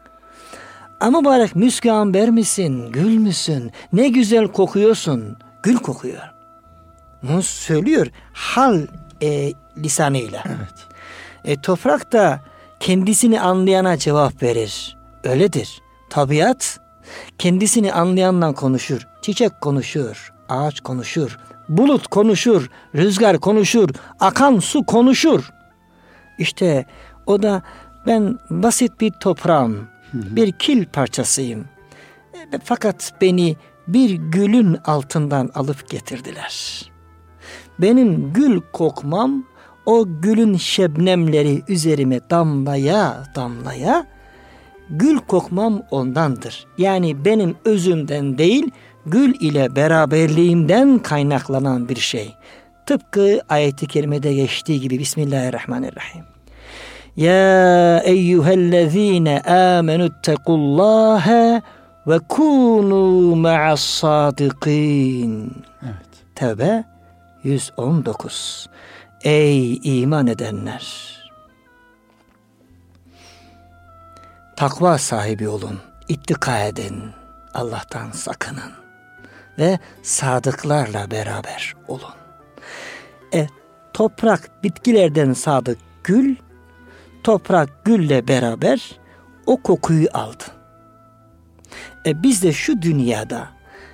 [1.02, 3.72] Ama mübarek müskü amber misin, gül müsün?
[3.94, 5.38] Ne güzel kokuyorsun.
[5.64, 6.22] Gül kokuyor.
[7.24, 8.82] Bunu söylüyor hal
[9.22, 10.44] e, lisanıyla.
[10.48, 10.88] Evet.
[11.46, 12.40] E, toprak da
[12.80, 14.98] kendisini anlayana cevap verir.
[15.24, 15.82] Öyledir.
[16.10, 16.80] Tabiat
[17.38, 19.08] kendisini anlayanla konuşur.
[19.22, 25.52] Çiçek konuşur, ağaç konuşur, bulut konuşur, rüzgar konuşur, akan su konuşur.
[26.38, 26.86] İşte
[27.26, 27.62] o da
[28.08, 31.66] ben basit bir toprağım bir kil parçasıyım.
[32.34, 33.56] E, fakat beni
[33.88, 36.86] bir gülün altından alıp getirdiler.
[37.80, 39.46] Benim gül kokmam
[39.86, 44.08] o gülün şebnemleri üzerime damlaya damlaya
[44.90, 46.68] gül kokmam ondandır.
[46.78, 48.72] Yani benim özümden değil
[49.06, 52.36] gül ile beraberliğimden kaynaklanan bir şey.
[52.86, 56.26] Tıpkı ayeti kerimede geçtiği gibi Bismillahirrahmanirrahim.
[57.16, 61.62] Ya eyyühellezine amenüttekullâhe
[62.08, 65.64] ve kunu ma'as sadikin.
[65.84, 66.10] Evet.
[66.36, 66.84] Tevbe
[67.44, 68.70] 119.
[69.24, 71.12] Ey iman edenler!
[74.56, 77.04] Takva sahibi olun, ittika edin,
[77.54, 78.72] Allah'tan sakının
[79.60, 82.14] ve sadıklarla beraber olun.
[83.34, 83.48] E,
[83.94, 86.36] toprak bitkilerden sadık gül,
[87.24, 89.00] toprak gülle beraber
[89.46, 90.44] o kokuyu aldı.
[92.06, 93.48] E biz de şu dünyada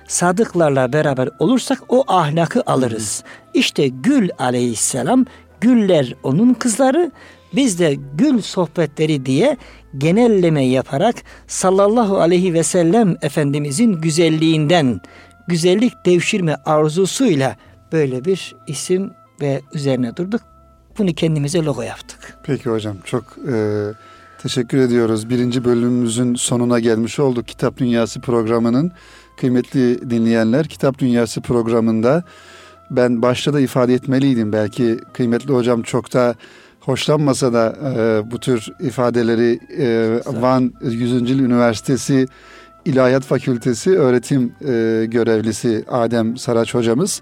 [0.08, 3.24] sadıklarla beraber olursak o ahlakı alırız.
[3.54, 5.24] İşte Gül aleyhisselam,
[5.60, 7.10] güller onun kızları,
[7.56, 9.56] biz de gül sohbetleri diye
[9.98, 15.00] genelleme yaparak sallallahu aleyhi ve sellem Efendimizin güzelliğinden,
[15.48, 17.56] güzellik devşirme arzusuyla
[17.92, 20.57] böyle bir isim ve üzerine durduk.
[20.98, 22.38] Bunu kendimize logo yaptık.
[22.42, 23.84] Peki hocam çok e,
[24.42, 25.30] teşekkür ediyoruz.
[25.30, 27.48] Birinci bölümümüzün sonuna gelmiş olduk.
[27.48, 28.92] Kitap Dünyası programının
[29.36, 30.68] kıymetli dinleyenler.
[30.68, 32.22] Kitap Dünyası programında
[32.90, 34.52] ben başta da ifade etmeliydim.
[34.52, 36.34] Belki kıymetli hocam çok da
[36.80, 41.30] hoşlanmasa da e, bu tür ifadeleri e, Van 100.
[41.30, 42.26] Yıl Üniversitesi
[42.84, 47.20] İlahiyat Fakültesi öğretim e, görevlisi Adem Saraç hocamız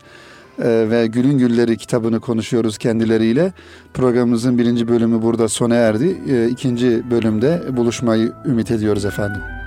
[0.58, 3.52] ve Gülün Gülleri kitabını konuşuyoruz kendileriyle.
[3.94, 6.20] Programımızın birinci bölümü burada sona erdi.
[6.28, 9.65] E, ikinci bölümde buluşmayı ümit ediyoruz efendim.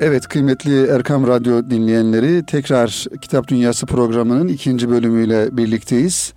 [0.00, 6.32] Evet kıymetli Erkam Radyo dinleyenleri tekrar Kitap Dünyası programının ikinci bölümüyle birlikteyiz.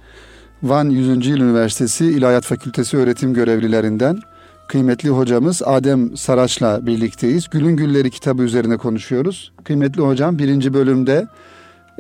[0.64, 1.28] Van 100.
[1.28, 4.20] Yıl Üniversitesi İlahiyat Fakültesi öğretim görevlilerinden
[4.68, 7.50] kıymetli hocamız Adem Saraç'la birlikteyiz.
[7.50, 9.52] Gülün Gülleri kitabı üzerine konuşuyoruz.
[9.64, 11.28] Kıymetli hocam birinci bölümde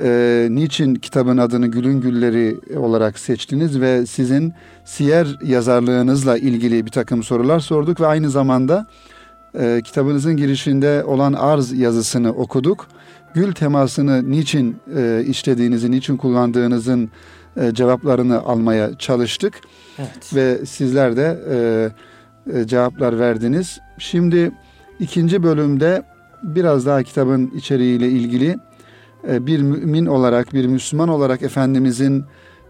[0.01, 4.53] e, niçin kitabın adını Gülün Gülleri olarak seçtiniz ve sizin
[4.85, 8.87] siyer yazarlığınızla ilgili bir takım sorular sorduk ve aynı zamanda
[9.59, 12.87] e, kitabınızın girişinde olan arz yazısını okuduk.
[13.33, 17.09] Gül temasını niçin e, işlediğinizi, niçin kullandığınızın
[17.57, 19.53] e, cevaplarını almaya çalıştık.
[19.99, 20.35] Evet.
[20.35, 23.79] Ve sizler de e, e, cevaplar verdiniz.
[23.97, 24.51] Şimdi
[24.99, 26.03] ikinci bölümde
[26.43, 28.57] biraz daha kitabın içeriğiyle ilgili
[29.29, 32.25] e, bir mümin olarak, bir Müslüman olarak Efendimizin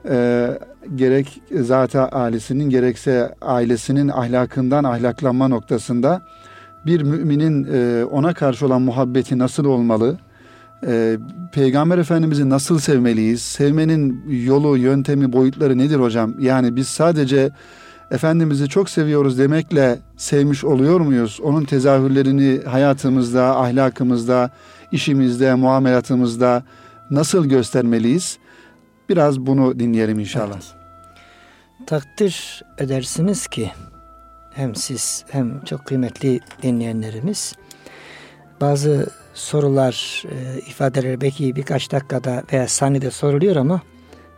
[0.10, 0.50] e,
[0.96, 6.22] gerek zat ailesinin gerekse ailesinin ahlakından ahlaklanma noktasında
[6.90, 10.18] bir müminin e, ona karşı olan muhabbeti nasıl olmalı?
[10.88, 11.18] E,
[11.54, 13.42] Peygamber Efendimiz'i nasıl sevmeliyiz?
[13.42, 16.34] Sevmenin yolu, yöntemi, boyutları nedir hocam?
[16.40, 17.52] Yani biz sadece
[18.12, 21.40] Efendimiz'i çok seviyoruz demekle sevmiş oluyor muyuz?
[21.44, 24.50] Onun tezahürlerini hayatımızda, ahlakımızda,
[24.92, 26.64] işimizde, muamelatımızda
[27.12, 28.38] nasıl göstermeliyiz?
[29.10, 30.54] Biraz bunu dinleyelim inşallah.
[30.54, 30.76] Evet.
[31.88, 33.72] Takdir edersiniz ki
[34.60, 37.56] hem siz hem çok kıymetli dinleyenlerimiz
[38.62, 43.82] bazı sorular, e, ifadeler belki birkaç dakikada veya saniyede soruluyor ama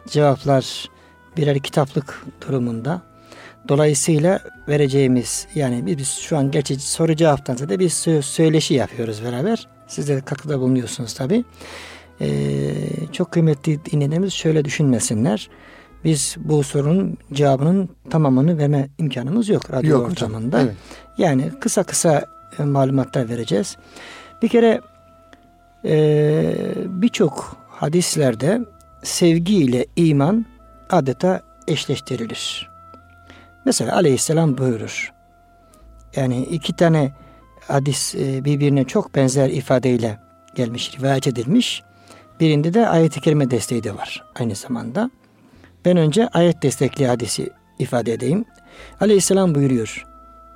[0.08, 0.90] cevaplar
[1.38, 3.02] birer kitaplık durumunda.
[3.68, 7.90] Dolayısıyla vereceğimiz yani biz şu an gerçi soru cevaptan da bir
[8.22, 9.68] söyleşi yapıyoruz beraber.
[9.88, 11.46] Siz de katkıda bulunuyorsunuz tabi.
[12.22, 12.74] Ee,
[13.12, 15.50] çok kıymetli dinleyenlerimiz şöyle düşünmesinler.
[16.04, 20.62] Biz bu sorunun cevabının tamamını verme imkanımız yok radyo yok, ortamında.
[20.62, 20.76] Evet.
[21.18, 22.26] Yani kısa kısa
[22.60, 23.78] e, malumatlar vereceğiz.
[24.42, 24.82] Bir kere
[25.86, 26.54] e,
[26.88, 28.62] birçok hadislerde
[29.04, 30.46] sevgi ile iman
[30.90, 32.70] adeta eşleştirilir.
[33.66, 35.14] Mesela aleyhisselam buyurur.
[36.16, 37.12] Yani iki tane
[37.68, 40.20] hadis e, birbirine çok benzer ifadeyle
[40.56, 41.84] gelmiş, rivayet edilmiş.
[42.40, 45.12] Birinde de ayet-i kerime desteği de var aynı zamanda.
[45.86, 48.46] Ben önce ayet destekli hadisi ifade edeyim.
[49.00, 50.06] Aleyhisselam buyuruyor.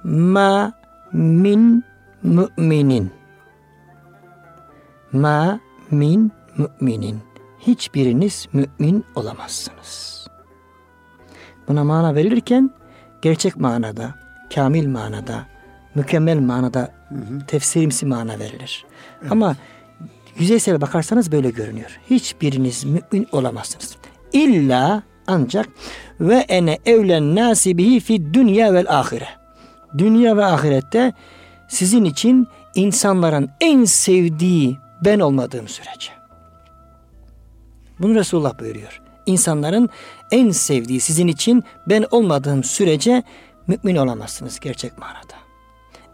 [0.04, 0.74] Ma
[1.14, 1.84] min
[2.24, 3.12] müminin.
[5.12, 5.60] Ma
[5.92, 7.20] min müminin.
[7.60, 10.28] Hiçbiriniz mümin olamazsınız.
[11.68, 12.72] Buna mana verilirken
[13.22, 14.16] gerçek manada,
[14.56, 15.46] kamil manada,
[15.96, 17.46] mükemmel manada hı hı.
[17.48, 18.86] tefsirimsi mana verilir.
[19.22, 19.32] Evet.
[19.32, 19.56] Ama
[20.38, 22.00] yüzeysel bakarsanız böyle görünüyor.
[22.10, 23.98] Hiçbiriniz mümin olamazsınız.
[24.34, 25.70] İlla ancak
[26.20, 29.28] ve ene evlen nasibihi fi dünya vel ahire.
[29.98, 31.14] Dünya ve ahirette
[31.68, 36.12] sizin için insanların en sevdiği ben olmadığım sürece.
[38.00, 39.02] Bunu Resulullah buyuruyor.
[39.26, 39.90] insanların
[40.32, 43.24] en sevdiği sizin için ben olmadığım sürece
[43.68, 45.36] mümin olamazsınız gerçek manada.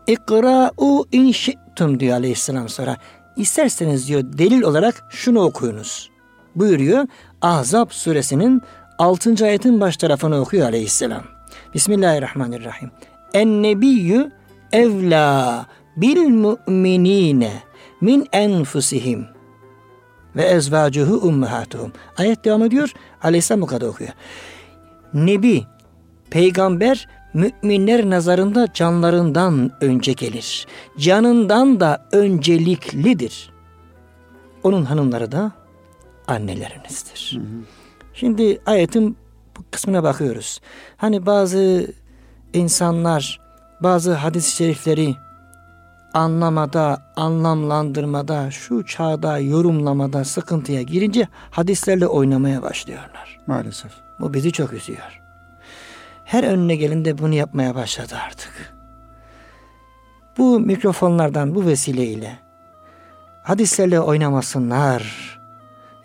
[0.08, 2.98] İkra'u in diyor aleyhisselam sonra.
[3.36, 6.10] İsterseniz diyor delil olarak şunu okuyunuz.
[6.56, 7.08] Buyuruyor
[7.42, 8.62] Ahzab suresinin
[9.02, 9.46] 6.
[9.46, 11.24] ayetin baş tarafını okuyor aleyhisselam.
[11.74, 12.92] Bismillahirrahmanirrahim.
[13.34, 14.32] En nebiyyü
[14.72, 15.66] evla
[15.98, 17.54] bil mu'minine
[18.02, 19.26] min enfusihim
[20.36, 21.94] ve ezvacuhu ummahatuhum.
[22.18, 22.94] Ayet devam ediyor.
[23.24, 24.10] Aleyhisselam bu kadar okuyor.
[25.14, 25.64] Nebi,
[26.30, 30.68] peygamber müminler nazarında canlarından önce gelir.
[30.98, 33.52] Canından da önceliklidir.
[34.64, 35.52] Onun hanımları da
[36.28, 37.32] annelerinizdir.
[37.36, 37.81] Hı hı.
[38.14, 39.18] Şimdi ayetin
[39.58, 40.62] bu kısmına bakıyoruz.
[40.98, 41.88] Hani bazı
[42.54, 43.40] insanlar
[43.84, 45.16] bazı hadis-i şerifleri
[46.14, 53.40] anlamada, anlamlandırmada, şu çağda yorumlamada sıkıntıya girince hadislerle oynamaya başlıyorlar.
[53.48, 53.92] Maalesef.
[54.20, 55.22] Bu bizi çok üzüyor.
[56.26, 58.74] Her önüne gelinde bunu yapmaya başladı artık.
[60.38, 62.40] Bu mikrofonlardan bu vesileyle
[63.44, 65.40] hadislerle oynamasınlar.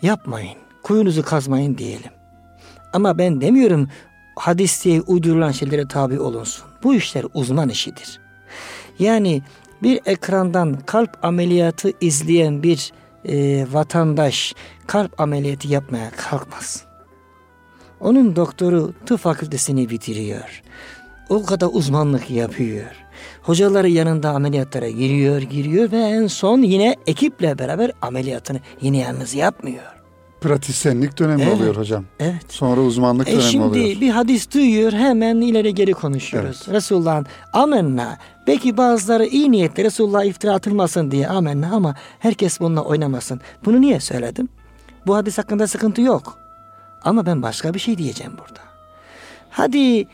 [0.02, 0.65] Yapmayın.
[0.86, 2.10] Kuyunuzu kazmayın diyelim.
[2.92, 3.88] Ama ben demiyorum
[4.36, 6.64] hadis diye uydurulan şeylere tabi olunsun.
[6.82, 8.20] Bu işler uzman işidir.
[8.98, 9.42] Yani
[9.82, 12.92] bir ekrandan kalp ameliyatı izleyen bir
[13.24, 14.54] e, vatandaş
[14.86, 16.84] kalp ameliyatı yapmaya kalkmaz.
[18.00, 20.62] Onun doktoru tıp fakültesini bitiriyor.
[21.28, 22.90] O kadar uzmanlık yapıyor.
[23.42, 29.95] Hocaları yanında ameliyatlara giriyor, giriyor ve en son yine ekiple beraber ameliyatını yine yalnız yapmıyor.
[30.40, 32.04] Pratisyenlik dönemi evet, oluyor hocam.
[32.20, 32.44] Evet.
[32.48, 33.86] Sonra uzmanlık e dönemi şimdi oluyor.
[33.86, 36.62] Şimdi bir hadis duyuyor hemen ileri geri konuşuyoruz.
[36.64, 36.76] Evet.
[36.76, 38.18] Resulullah'ın amenna.
[38.46, 43.40] Belki bazıları iyi niyetli Resulullah'a iftira atılmasın diye amenna ama herkes bununla oynamasın.
[43.64, 44.48] Bunu niye söyledim?
[45.06, 46.38] Bu hadis hakkında sıkıntı yok.
[47.02, 48.60] Ama ben başka bir şey diyeceğim burada.
[49.50, 50.06] Hadi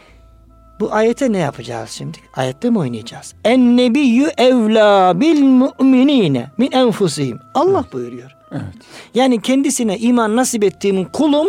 [0.80, 2.18] bu ayete ne yapacağız şimdi?
[2.34, 3.34] Ayette mi oynayacağız?
[3.44, 7.40] En nebiyyü evla bil mu'minine min enfusihim.
[7.54, 8.36] Allah buyuruyor.
[8.52, 8.74] Evet.
[9.14, 11.48] Yani kendisine iman nasip ettiğim kulum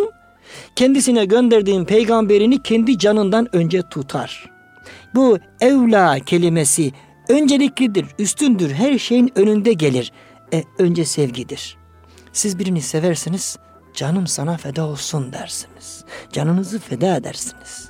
[0.76, 4.50] kendisine gönderdiğim peygamberini kendi canından önce tutar.
[5.14, 6.92] Bu evla kelimesi
[7.28, 10.12] önceliklidir, üstündür, her şeyin önünde gelir.
[10.52, 11.76] E, önce sevgidir.
[12.32, 13.58] Siz birini seversiniz,
[13.94, 16.04] canım sana feda olsun dersiniz.
[16.32, 17.88] Canınızı feda edersiniz.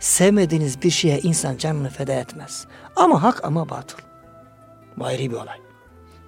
[0.00, 2.66] Sevmediğiniz bir şeye insan canını feda etmez.
[2.96, 3.98] Ama hak ama batıl.
[4.96, 5.61] Bu ayrı bir olay.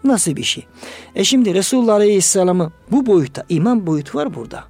[0.04, 0.66] Nasıl bir şey?
[1.14, 4.64] E şimdi Resulullah Aleyhisselam'ı bu boyutta, iman boyutu var burada.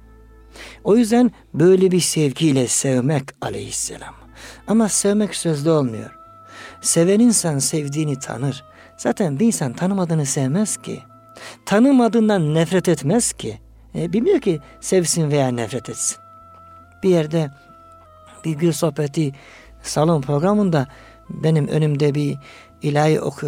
[0.83, 4.15] O yüzden böyle bir sevgiyle sevmek Aleyhisselam.
[4.67, 6.09] Ama sevmek sözde olmuyor.
[6.81, 8.63] Seven insan sevdiğini tanır.
[8.97, 10.99] Zaten bir insan tanımadığını sevmez ki.
[11.65, 13.59] Tanımadığından nefret etmez ki.
[13.95, 16.17] E, bilmiyor ki sevsin veya nefret etsin.
[17.03, 17.51] Bir yerde
[18.45, 19.31] bir gül sohbeti
[19.83, 20.87] salon programında
[21.29, 22.37] benim önümde bir
[22.85, 23.47] ilahi oku,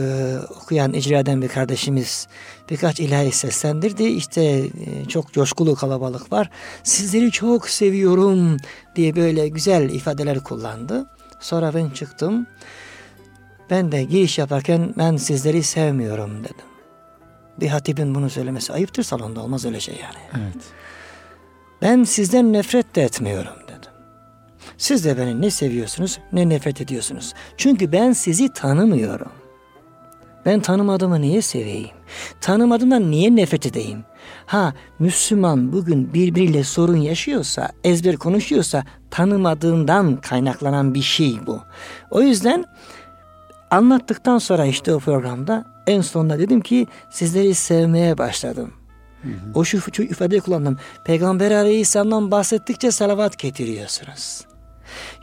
[0.62, 2.28] okuyan, icra eden bir kardeşimiz
[2.70, 4.04] birkaç ilahi seslendirdi.
[4.04, 6.50] İşte e, çok coşkulu kalabalık var.
[6.84, 8.58] Sizleri çok seviyorum
[8.96, 11.06] diye böyle güzel ifadeler kullandı.
[11.40, 12.48] Sonra ben çıktım.
[13.70, 16.66] Ben de giriş yaparken ben sizleri sevmiyorum dedim.
[17.60, 20.44] Bir hatibin bunu söylemesi ayıptır salonda olmaz öyle şey yani.
[20.44, 20.64] Evet.
[21.82, 23.67] Ben sizden nefret de etmiyorum
[24.78, 27.34] siz de beni ne seviyorsunuz ne nefret ediyorsunuz.
[27.58, 29.32] Çünkü ben sizi tanımıyorum.
[30.46, 31.90] Ben tanımadığımı niye seveyim?
[32.42, 34.04] Tanımadığımdan niye nefret edeyim?
[34.46, 41.62] Ha Müslüman bugün birbiriyle sorun yaşıyorsa, ezber konuşuyorsa tanımadığından kaynaklanan bir şey bu.
[42.12, 42.66] O yüzden
[43.72, 48.74] anlattıktan sonra işte o programda en sonunda dedim ki sizleri sevmeye başladım.
[49.22, 49.34] Hı hı.
[49.56, 50.78] O şu, şu ifadeyi kullandım.
[51.04, 54.42] Peygamber Aleyhisselam'dan bahsettikçe salavat getiriyorsunuz.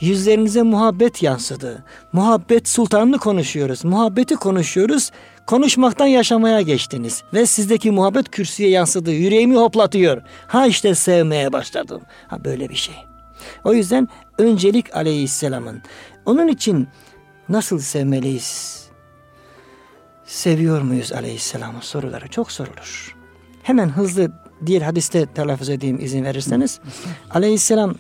[0.01, 1.85] Yüzlerinize muhabbet yansıdı.
[2.13, 3.85] Muhabbet sultanını konuşuyoruz.
[3.85, 5.11] Muhabbeti konuşuyoruz.
[5.47, 7.23] Konuşmaktan yaşamaya geçtiniz.
[7.35, 9.13] Ve sizdeki muhabbet kürsüye yansıdı.
[9.13, 10.23] Yüreğimi hoplatıyor.
[10.47, 12.03] Ha işte sevmeye başladım.
[12.29, 12.95] Ha böyle bir şey.
[13.65, 15.83] O yüzden öncelik aleyhisselamın.
[16.27, 16.89] Onun için
[17.49, 18.85] nasıl sevmeliyiz?
[20.25, 23.17] Seviyor muyuz aleyhisselamın soruları çok sorulur.
[23.63, 24.33] Hemen hızlı
[24.67, 26.81] diğer hadiste telaffuz edeyim izin verirseniz.
[27.31, 27.95] Aleyhisselam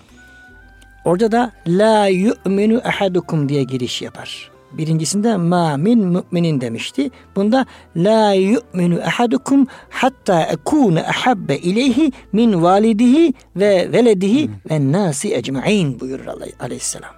[1.05, 4.51] Orada da la yu'minu ahadukum diye giriş yapar.
[4.73, 7.11] Birincisinde ma min müminin demişti.
[7.37, 16.01] Bunda la yu'minu ahadukum hatta ekune ahabbe ileyhi min validihi ve veledihi ve nasi ecmain
[16.01, 16.27] buyurur
[16.61, 17.15] aleyhisselam.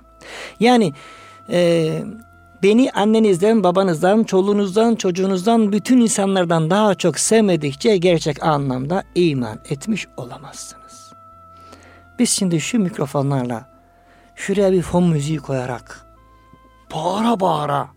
[0.60, 0.92] Yani
[1.50, 1.90] e,
[2.62, 11.12] beni annenizden, babanızdan, çoluğunuzdan, çocuğunuzdan, bütün insanlardan daha çok sevmedikçe gerçek anlamda iman etmiş olamazsınız.
[12.18, 13.75] Biz şimdi şu mikrofonlarla
[14.36, 16.06] şuraya bir fon müziği koyarak
[16.94, 17.88] bağıra bağıra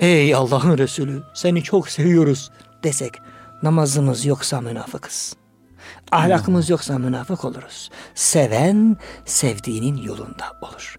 [0.00, 2.50] ey Allah'ın Resulü seni çok seviyoruz
[2.84, 3.14] desek
[3.62, 5.36] namazımız yoksa münafıkız.
[6.12, 7.90] Ahlakımız yoksa münafık oluruz.
[8.14, 10.96] Seven sevdiğinin yolunda olur.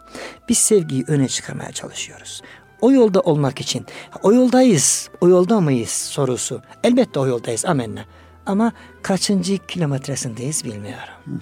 [0.50, 2.42] Biz sevgiyi öne çıkarmaya çalışıyoruz.
[2.82, 3.86] O yolda olmak için
[4.24, 6.62] o yoldayız, o yolda mıyız sorusu.
[6.84, 8.06] Elbette o yoldayız amenna.
[8.48, 8.72] Ama
[9.02, 11.42] kaçıncı kilometresindeyiz bilmiyorum.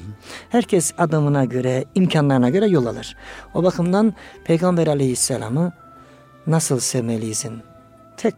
[0.50, 3.16] Herkes adamına göre, imkanlarına göre yol alır.
[3.54, 5.74] O bakımdan Peygamber aleyhisselamı
[6.48, 7.64] nasıl sevmeliyizin
[8.18, 8.36] tek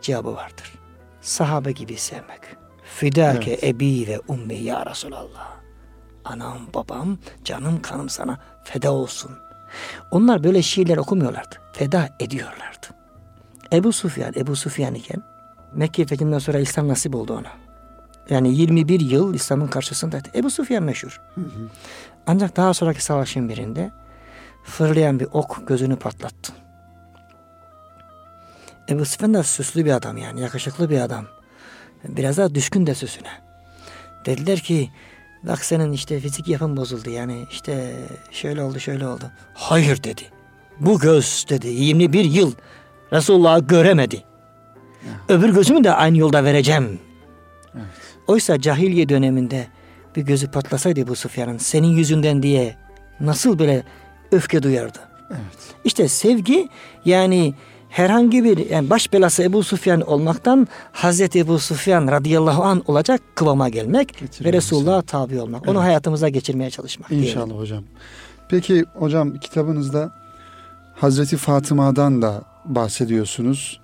[0.00, 0.72] cevabı vardır.
[1.20, 2.40] Sahabe gibi sevmek.
[2.84, 3.64] Fidake evet.
[3.64, 5.52] ebi ve ummi ya Resulallah.
[6.24, 9.30] Anam babam canım kanım sana feda olsun.
[10.10, 11.56] Onlar böyle şiirler okumuyorlardı.
[11.72, 12.86] Feda ediyorlardı.
[13.72, 15.22] Ebu Sufyan, Ebu Sufyan iken
[15.74, 17.61] Mekke fethinden sonra İslam nasip oldu ona.
[18.30, 20.28] Yani 21 yıl İslam'ın karşısındaydı.
[20.34, 21.20] Ebu Sufyan meşhur.
[21.34, 21.68] Hı hı.
[22.26, 23.90] Ancak daha sonraki savaşın birinde
[24.64, 26.52] fırlayan bir ok gözünü patlattı.
[28.88, 31.26] Ebu Sufyan da süslü bir adam yani yakışıklı bir adam.
[32.08, 33.30] Biraz daha düşkün de süsüne.
[34.26, 34.90] Dediler ki
[35.42, 37.94] bak senin işte fizik yapın bozuldu yani işte
[38.30, 39.24] şöyle oldu şöyle oldu.
[39.54, 40.22] Hayır dedi.
[40.80, 42.52] Bu göz dedi 21 yıl
[43.12, 44.24] Resulullah'ı göremedi.
[45.28, 47.00] Öbür gözümü de aynı yolda vereceğim.
[47.74, 47.86] Evet.
[48.26, 49.66] Oysa cahiliye döneminde
[50.16, 52.76] bir gözü patlasaydı bu Sufyan'ın senin yüzünden diye
[53.20, 53.82] nasıl böyle
[54.32, 54.98] öfke duyardı.
[55.30, 55.74] Evet.
[55.84, 56.68] İşte sevgi
[57.04, 57.54] yani
[57.88, 63.68] herhangi bir yani baş belası Ebu Sufyan olmaktan Hazreti Ebu Sufyan radıyallahu an olacak kıvama
[63.68, 65.62] gelmek ve Resulullah'a tabi olmak.
[65.64, 65.70] Evet.
[65.70, 67.12] Onu hayatımıza geçirmeye çalışmak.
[67.12, 67.62] İnşallah diyelim.
[67.62, 67.84] hocam.
[68.48, 70.12] Peki hocam kitabınızda
[70.94, 73.80] Hazreti Fatıma'dan da bahsediyorsunuz.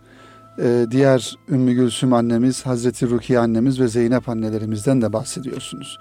[0.62, 5.98] Ee, diğer Ümmü Gülsüm annemiz, Hazreti Rukiye annemiz ve Zeynep annelerimizden de bahsediyorsunuz.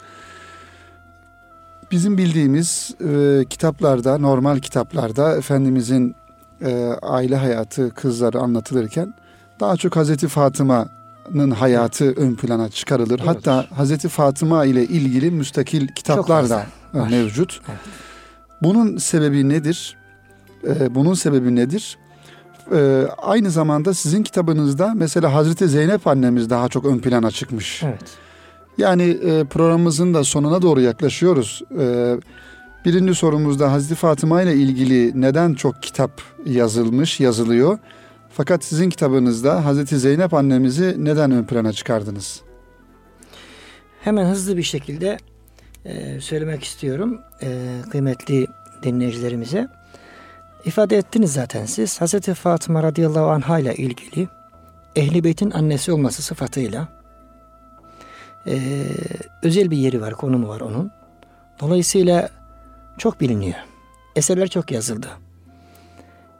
[1.92, 6.16] Bizim bildiğimiz e, kitaplarda, normal kitaplarda Efendimizin
[6.62, 9.14] e, aile hayatı kızları anlatılırken
[9.60, 13.10] daha çok Hazreti Fatıma'nın hayatı ön plana çıkarılır.
[13.10, 13.26] Doğrudur.
[13.26, 17.62] Hatta Hazreti Fatıma ile ilgili müstakil kitaplar da mevcut.
[17.70, 17.80] Evet.
[18.62, 19.98] Bunun sebebi nedir?
[20.68, 21.98] Ee, bunun sebebi nedir?
[22.76, 27.84] Ee, aynı zamanda sizin kitabınızda mesela Hazreti Zeynep annemiz daha çok ön plana çıkmış.
[27.84, 28.04] Evet.
[28.78, 31.62] Yani e, programımızın da sonuna doğru yaklaşıyoruz.
[31.80, 32.18] Ee,
[32.88, 37.80] Birinci sorumuzda Hazreti Fatıma ile ilgili neden çok kitap yazılmış, yazılıyor?
[38.30, 42.42] Fakat sizin kitabınızda Hazreti Zeynep annemizi neden ön plana çıkardınız?
[44.02, 45.18] Hemen hızlı bir şekilde
[45.86, 48.48] e, söylemek istiyorum e, kıymetli
[48.84, 49.68] dinleyicilerimize.
[50.68, 52.02] İfade ettiniz zaten siz.
[52.02, 54.28] Hazreti Fatıma radıyallahu anha ile ilgili
[54.96, 56.88] Ehli Beyt'in annesi olması sıfatıyla
[58.48, 58.84] e,
[59.44, 60.92] özel bir yeri var, konumu var onun.
[61.60, 62.30] Dolayısıyla
[62.98, 63.58] çok biliniyor.
[64.16, 65.08] Eserler çok yazıldı.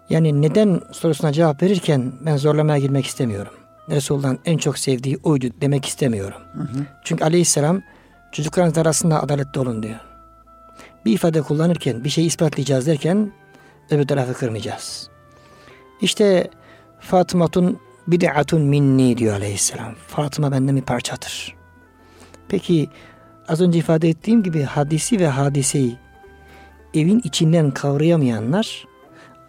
[0.10, 3.54] Yani neden sorusuna cevap verirken ben zorlamaya girmek istemiyorum.
[3.90, 6.42] Resulullah'ın en çok sevdiği oydu demek istemiyorum.
[6.54, 6.86] Hı hı.
[7.04, 7.82] Çünkü aleyhisselam
[8.32, 10.00] çocuklarınız arasında adaletli olun diyor.
[11.06, 13.32] Bir ifade kullanırken bir şeyi ispatlayacağız derken
[13.92, 15.10] öbür tarafı kırmayacağız.
[16.02, 16.50] İşte
[17.00, 19.96] Fatımatun bid'atun minni diyor aleyhisselam.
[20.08, 21.56] Fatıma benden bir parçadır.
[22.48, 22.90] Peki
[23.48, 25.98] az önce ifade ettiğim gibi hadisi ve hadiseyi
[26.94, 28.86] evin içinden kavrayamayanlar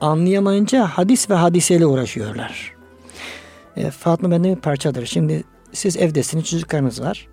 [0.00, 2.72] anlayamayınca hadis ve hadiseyle uğraşıyorlar.
[3.76, 5.06] E, Fatma benden bir parçadır.
[5.06, 7.28] Şimdi siz evdesiniz çocuklarınız var.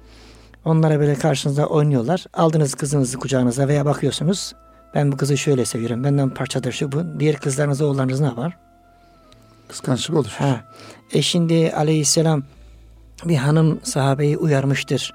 [0.66, 2.26] Onlara böyle karşınızda oynuyorlar.
[2.34, 4.54] Aldınız kızınızı kucağınıza veya bakıyorsunuz.
[4.96, 6.04] Ben bu kızı şöyle seviyorum.
[6.04, 7.20] Benden parçadır şu bu.
[7.20, 8.58] Diğer kızlarınız oğullarınız ne var?
[9.68, 10.36] Kıskançlık olur.
[10.38, 10.62] Ha.
[11.14, 12.44] E şimdi aleyhisselam
[13.26, 15.14] bir hanım sahabeyi uyarmıştır.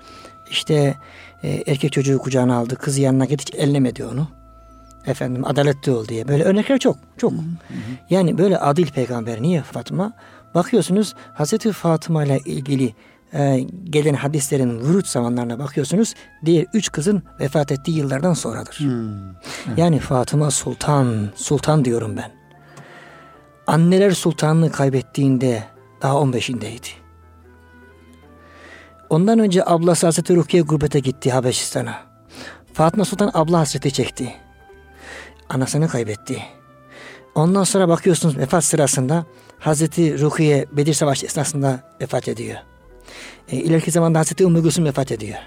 [0.51, 0.95] İşte
[1.43, 2.77] e, erkek çocuğu kucağına aldı.
[2.77, 4.29] Kızı yanına git hiç ellemedi onu
[5.07, 6.29] efendim adaletli ol diye.
[6.29, 6.97] Böyle örnekler çok.
[7.17, 7.33] Çok.
[7.33, 7.43] Hı hı.
[8.11, 10.13] Yani böyle adil peygamber niye Fatıma?
[10.55, 12.95] Bakıyorsunuz Hazreti Fatıma ile ilgili
[13.35, 16.15] e, gelen hadislerin vurut zamanlarına bakıyorsunuz.
[16.45, 18.79] Diğer üç kızın vefat ettiği yıllardan sonradır.
[18.79, 19.29] Hmm,
[19.69, 19.79] evet.
[19.79, 22.33] Yani Fatıma Sultan, Sultan diyorum ben.
[23.67, 25.65] Anneler sultanlığı kaybettiğinde
[26.03, 26.89] daha 15'indeydi.
[29.11, 31.95] Ondan önce ablası Hazreti Rukiye gurbete gitti Habeşistan'a.
[32.73, 34.35] Fatma Sultan abla hasreti çekti
[35.51, 36.43] anasını kaybetti.
[37.35, 39.27] Ondan sonra bakıyorsunuz vefat sırasında
[39.59, 42.59] Hazreti Rukiye Bedir Savaşı esnasında vefat ediyor.
[43.49, 45.39] E, ileriki zamanda Hazreti Ümmü Gülsüm vefat ediyor.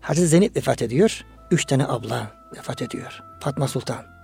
[0.00, 1.24] Hazreti Zeynep vefat ediyor.
[1.50, 3.22] Üç tane abla vefat ediyor.
[3.40, 4.14] Fatma Sultan.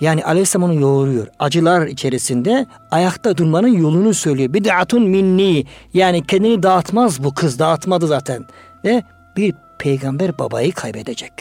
[0.00, 1.26] Yani Aleyhisselam onu yoğuruyor.
[1.38, 4.54] Acılar içerisinde ayakta durmanın yolunu söylüyor.
[4.54, 5.64] Bid'atun minni.
[5.94, 7.58] Yani kendini dağıtmaz bu kız.
[7.58, 8.44] Dağıtmadı zaten.
[8.84, 9.02] Ve
[9.36, 11.32] bir peygamber babayı kaybedecek.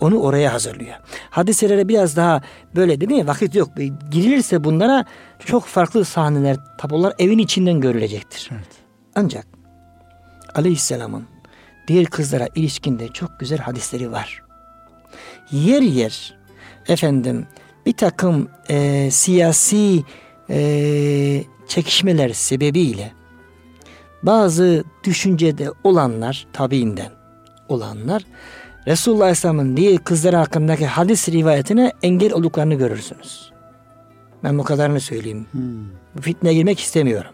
[0.00, 0.96] Onu oraya hazırlıyor.
[1.30, 2.42] Hadiselere biraz daha
[2.74, 3.26] böyle değil mi?
[3.26, 3.68] Vakit yok.
[4.10, 5.04] Girilirse bunlara
[5.44, 8.50] çok farklı sahneler, tablolar evin içinden görülecektir.
[8.52, 8.68] Evet.
[9.14, 9.46] Ancak
[10.54, 11.24] Aleyhisselam'ın
[11.88, 14.42] diğer kızlara ilişkinde çok güzel hadisleri var.
[15.50, 16.34] Yer yer
[16.88, 17.46] efendim
[17.86, 20.04] bir takım e, siyasi
[20.50, 23.12] e, çekişmeler sebebiyle
[24.22, 27.10] bazı düşüncede olanlar tabiinden
[27.68, 28.22] olanlar
[28.86, 33.52] Resulullah Aleyhisselam'ın diğer kızları hakkındaki hadis rivayetine engel olduklarını görürsünüz.
[34.44, 35.46] Ben bu kadarını söyleyeyim.
[35.52, 35.84] Hmm.
[36.16, 37.30] Bu fitneye girmek istemiyorum.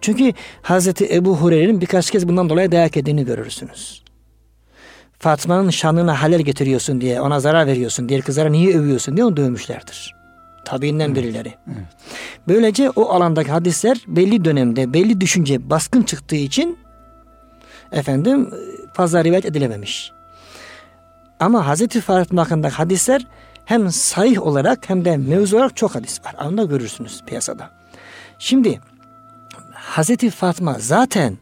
[0.00, 4.02] Çünkü Hazreti Ebu Hureyre'nin birkaç kez bundan dolayı dayak yediğini görürsünüz.
[5.18, 10.14] Fatma'nın şanına halel getiriyorsun diye, ona zarar veriyorsun, diğer kızlara niye övüyorsun diye onu dövmüşlerdir.
[10.64, 11.54] Tabiinden birileri.
[11.66, 11.86] evet.
[12.48, 16.78] Böylece o alandaki hadisler belli dönemde, belli düşünce baskın çıktığı için
[17.92, 18.50] efendim
[18.92, 20.12] fazla rivayet edilememiş.
[21.40, 23.26] Ama Hazreti Fatma hakkındaki hadisler
[23.64, 26.34] hem sahih olarak hem de mevzu olarak çok hadis var.
[26.44, 27.70] Onu da görürsünüz piyasada.
[28.38, 28.80] Şimdi
[29.86, 31.38] Hazreti Fatma zaten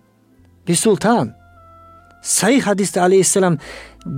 [0.68, 1.34] bir sultan.
[2.22, 3.58] Sahih hadiste aleyhisselam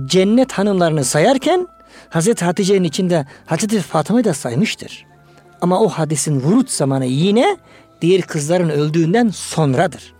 [0.05, 1.67] cennet hanımlarını sayarken
[2.09, 5.05] Hazreti Hatice'nin içinde Hazreti Fatma'yı da saymıştır.
[5.61, 7.57] Ama o hadisin vurut zamanı yine
[8.01, 10.13] diğer kızların öldüğünden sonradır.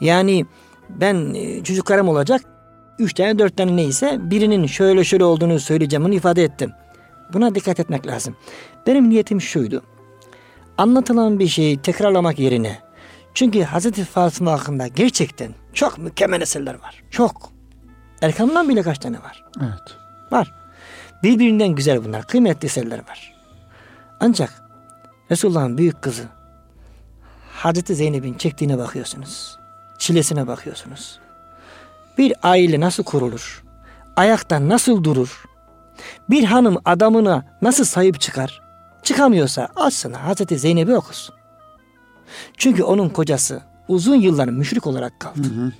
[0.00, 0.46] Yani
[0.88, 2.42] ben e, çocuklarım olacak
[2.98, 6.72] üç tane dört tane neyse birinin şöyle şöyle olduğunu söyleyeceğim onu ifade ettim.
[7.32, 8.36] Buna dikkat etmek lazım.
[8.86, 9.82] Benim niyetim şuydu.
[10.78, 12.78] Anlatılan bir şeyi tekrarlamak yerine
[13.34, 17.02] çünkü Hazreti Fatıma hakkında gerçekten çok mükemmel eserler var.
[17.10, 17.50] Çok.
[18.22, 19.44] Erkan'dan bile kaç tane var?
[19.60, 19.96] Evet.
[20.32, 20.54] Var.
[21.22, 22.26] Birbirinden güzel bunlar.
[22.26, 23.34] Kıymetli eserler var.
[24.20, 24.62] Ancak
[25.30, 26.24] Resulullah'ın büyük kızı
[27.52, 29.58] Hazreti Zeynep'in çektiğine bakıyorsunuz.
[29.98, 31.18] Çilesine bakıyorsunuz.
[32.18, 33.64] Bir aile nasıl kurulur?
[34.16, 35.44] Ayakta nasıl durur?
[36.30, 38.67] Bir hanım adamına nasıl sahip çıkar?
[39.08, 41.34] Çıkamıyorsa açsın Hazreti Zeynep'i okusun.
[42.56, 45.72] Çünkü onun kocası uzun yıllar müşrik olarak kaldı.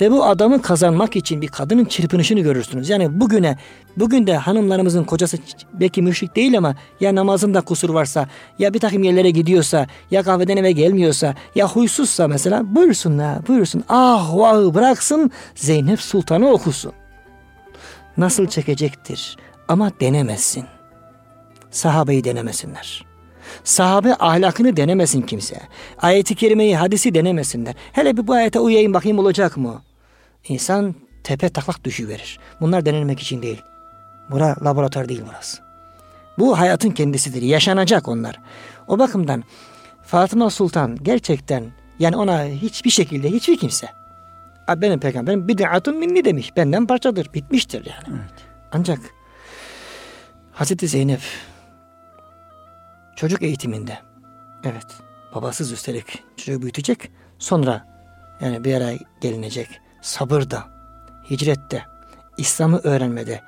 [0.00, 2.88] Ve bu adamı kazanmak için bir kadının çırpınışını görürsünüz.
[2.88, 3.58] Yani bugüne,
[3.96, 5.38] bugün de hanımlarımızın kocası
[5.72, 10.56] belki müşrik değil ama ya namazında kusur varsa, ya bir takım yerlere gidiyorsa, ya kahveden
[10.56, 13.84] eve gelmiyorsa, ya huysuzsa mesela buyursun ha, buyursun.
[13.88, 16.92] Ah vahı bıraksın Zeynep Sultan'ı okusun.
[18.16, 19.36] Nasıl çekecektir
[19.68, 20.64] ama denemezsin.
[21.70, 23.06] Sahabeyi denemesinler.
[23.64, 25.60] Sahabe ahlakını denemesin kimse.
[25.98, 27.74] Ayeti kerimeyi, hadisi denemesinler.
[27.92, 29.82] Hele bir bu ayete uyayım bakayım olacak mı?
[30.48, 30.94] İnsan
[31.24, 32.38] tepe taklak düşüverir.
[32.60, 33.62] Bunlar denenmek için değil.
[34.30, 35.62] Bura laboratuvar değil burası.
[36.38, 37.42] Bu hayatın kendisidir.
[37.42, 38.40] Yaşanacak onlar.
[38.88, 39.44] O bakımdan
[40.02, 41.64] Fatıma Sultan gerçekten
[41.98, 44.00] yani ona hiçbir şekilde hiçbir kimse
[44.76, 46.56] benim peygamberim bid'atun minni demiş.
[46.56, 47.34] Benden parçadır.
[47.34, 48.20] Bitmiştir yani.
[48.20, 48.44] Evet.
[48.72, 48.98] Ancak
[50.52, 51.20] Hazreti Zeynep
[53.20, 53.98] çocuk eğitiminde
[54.64, 54.86] evet
[55.34, 57.86] babasız üstelik çocuğu büyütecek sonra
[58.40, 59.68] yani bir ara gelinecek
[60.02, 60.64] sabırda
[61.30, 61.82] hicrette
[62.38, 63.40] İslam'ı öğrenmede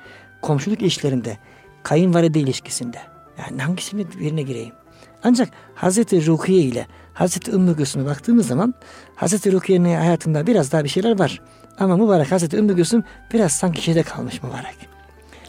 [0.42, 1.38] komşuluk işlerinde
[1.82, 2.98] kayınvalide ilişkisinde
[3.38, 4.74] yani hangisini birine gireyim
[5.22, 8.74] ancak Hazreti Rukiye ile Hazreti Ümmü Gülsüm'e baktığımız zaman
[9.16, 11.40] Hazreti Rukiye'nin hayatında biraz daha bir şeyler var.
[11.78, 14.76] Ama mübarek Hazreti Ümmü Gülsüm biraz sanki şeyde kalmış mübarek.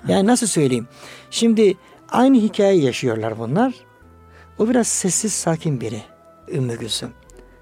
[0.07, 0.87] Yani nasıl söyleyeyim?
[1.31, 1.73] Şimdi
[2.09, 3.73] aynı hikayeyi yaşıyorlar bunlar.
[4.59, 6.01] O biraz sessiz sakin biri
[6.53, 7.09] Ümmü Gülsüm.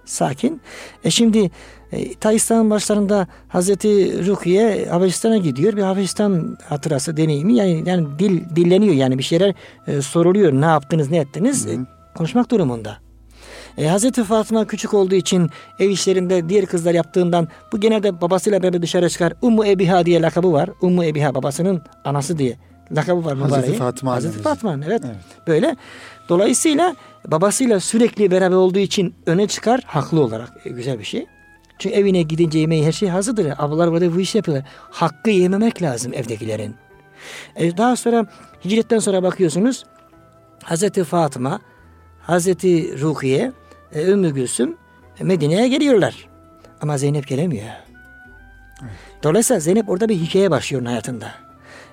[0.05, 0.61] Sakin.
[1.03, 1.51] E şimdi
[1.91, 5.75] e, ta İslam'ın başlarında Hazreti Rukiye Habeşistan'a gidiyor.
[5.77, 9.53] Bir Habeşistan hatırası deneyimi yani, yani dil dilleniyor yani bir şeyler
[9.87, 10.53] e, soruluyor.
[10.53, 11.77] Ne yaptınız ne ettiniz e,
[12.15, 12.97] konuşmak durumunda.
[13.77, 18.81] E, Hazreti Fatıma küçük olduğu için ev işlerinde diğer kızlar yaptığından bu genelde babasıyla beraber
[18.81, 19.33] dışarı çıkar.
[19.41, 20.69] Ummu Ebiha diye lakabı var.
[20.81, 22.57] Ummu Ebiha babasının anası diye
[22.95, 23.79] lakabı var Hazreti mübareğin.
[23.79, 24.43] Fatıma Hazreti annemiz.
[24.43, 25.01] Fatıma evet.
[25.05, 25.47] Evet.
[25.47, 25.75] Böyle.
[26.29, 26.95] Dolayısıyla
[27.27, 30.49] babasıyla sürekli beraber olduğu için öne çıkar haklı olarak.
[30.65, 31.25] E, güzel bir şey.
[31.79, 33.53] Çünkü evine gidince yemeği her şey hazırdır.
[33.57, 34.67] Ablalar burada bu işi yapıyorlar.
[34.89, 36.75] Hakkı yememek lazım evdekilerin.
[37.55, 38.25] E, daha sonra
[38.65, 39.85] hicretten sonra bakıyorsunuz
[40.63, 41.59] Hazreti Fatıma,
[42.21, 43.51] Hazreti Rukiye,
[43.93, 44.77] e, Ümmü Gülsüm
[45.19, 46.29] e, Medine'ye geliyorlar.
[46.81, 47.65] Ama Zeynep gelemiyor.
[49.23, 51.31] Dolayısıyla Zeynep orada bir hikaye başlıyor hayatında.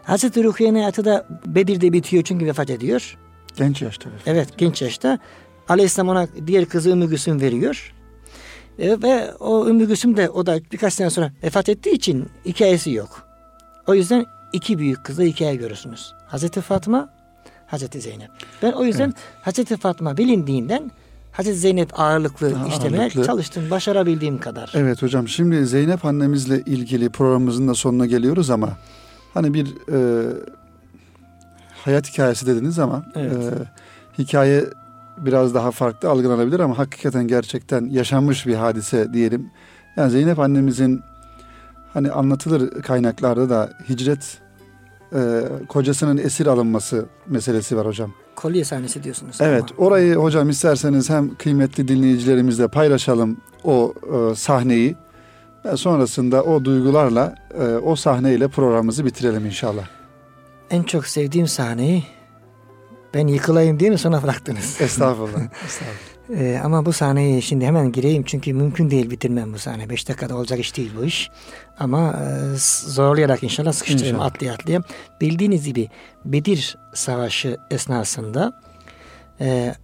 [0.08, 3.16] Hazreti Rukiye'nin hayatı da Bedir'de bitiyor çünkü vefat ediyor.
[3.56, 4.10] Genç yaşta.
[4.10, 4.28] vefat.
[4.28, 5.18] Evet genç yaşta.
[5.68, 7.92] Aleyhisselam ona diğer kızı Ümmü Gülsüm veriyor.
[8.78, 12.90] E, ve o Ümmü Gülsüm de o da birkaç sene sonra vefat ettiği için hikayesi
[12.90, 13.28] yok.
[13.86, 16.12] O yüzden iki büyük kızla hikaye görürsünüz.
[16.26, 17.08] Hazreti Fatıma,
[17.66, 18.30] Hazreti Zeynep.
[18.62, 20.90] Ben o yüzden Hazreti Fatıma bilindiğinden
[21.32, 23.24] Hazreti Zeynep ağırlıklı Daha işlemeye ağırlıklı.
[23.24, 23.70] çalıştım.
[23.70, 24.72] Başarabildiğim kadar.
[24.74, 28.76] Evet hocam şimdi Zeynep annemizle ilgili programımızın da sonuna geliyoruz ama
[29.38, 29.98] Hani bir e,
[31.84, 33.32] hayat hikayesi dediniz ama Evet.
[33.32, 33.52] e,
[34.22, 34.64] hikaye
[35.18, 39.50] biraz daha farklı algılanabilir ama hakikaten gerçekten yaşanmış bir hadise diyelim.
[39.96, 41.00] Yani Zeynep annemizin
[41.92, 44.38] hani anlatılır kaynaklarda da hicret
[45.14, 48.12] e, kocasının esir alınması meselesi var hocam.
[48.36, 49.36] Kolye sahnesi diyorsunuz.
[49.40, 49.86] Evet ama.
[49.86, 54.96] orayı hocam isterseniz hem kıymetli dinleyicilerimizle paylaşalım o e, sahneyi.
[55.68, 59.86] Ve sonrasında o duygularla e, o sahneyle programımızı bitirelim inşallah.
[60.70, 62.04] En çok sevdiğim sahneyi
[63.14, 64.80] ben yıkılayım diye mi sona bıraktınız?
[64.80, 65.42] Estağfurullah.
[65.66, 65.98] Estağfurullah.
[66.36, 69.90] Ee, ama bu sahneyi şimdi hemen gireyim çünkü mümkün değil bitirmem bu sahne.
[69.90, 71.30] Beş dakikada olacak iş değil bu iş.
[71.78, 72.56] Ama e,
[72.86, 74.26] zorlayarak inşallah sıkıştırayım İnşallah.
[74.30, 74.80] atlaya atlaya.
[75.20, 75.88] Bildiğiniz gibi
[76.24, 78.60] Bedir Savaşı esnasında
[79.40, 79.74] e,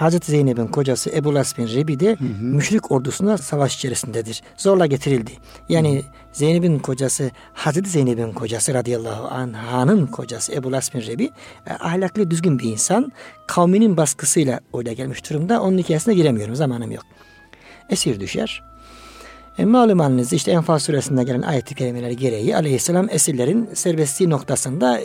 [0.00, 4.42] Hazreti Zeynep'in kocası Ebu Las bin Rebi de müşrik ordusuna savaş içerisindedir.
[4.56, 5.30] Zorla getirildi.
[5.68, 11.30] Yani Zeynep'in kocası Hazreti Zeynep'in kocası radıyallahu anh'ın kocası Ebu Las bin Rebi
[11.66, 13.12] e, ahlaklı düzgün bir insan.
[13.46, 15.62] Kavminin baskısıyla oraya gelmiş durumda.
[15.62, 16.54] Onun hikayesine giremiyorum.
[16.54, 17.04] Zamanım yok.
[17.90, 18.62] Esir düşer.
[19.60, 25.04] E, malum işte Enfal suresinde gelen ayet-i kerimeleri gereği aleyhisselam esirlerin serbestliği noktasında e,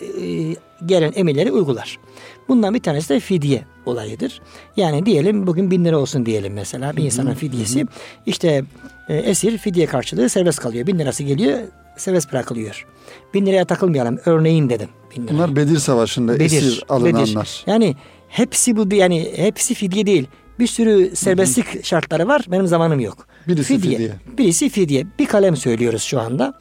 [0.86, 2.00] gelen emirleri uygular.
[2.48, 4.42] Bundan bir tanesi de fidye olayıdır.
[4.78, 7.86] Yani diyelim bugün bin lira olsun diyelim mesela bir insanın fidyesi.
[8.26, 8.64] İşte
[9.10, 10.88] e, esir fidye karşılığı serbest kalıyor.
[10.88, 11.60] Bin lirası geliyor
[11.98, 12.86] serbest bırakılıyor.
[13.34, 14.90] Bin liraya takılmayalım örneğin dedim.
[15.16, 15.34] Bin liraya.
[15.34, 17.36] Bunlar Bedir Savaşı'nda Bedir, esir alınanlar.
[17.36, 17.64] Bedir.
[17.68, 17.96] Yani
[18.28, 20.28] hepsi bu yani hepsi fidye değil.
[20.60, 22.46] Bir sürü serbestlik şartları var.
[22.48, 23.28] Benim zamanım yok.
[23.48, 24.12] Birisi fidye.
[24.38, 25.06] Birisi fidye.
[25.20, 26.54] Bir kalem söylüyoruz şu anda.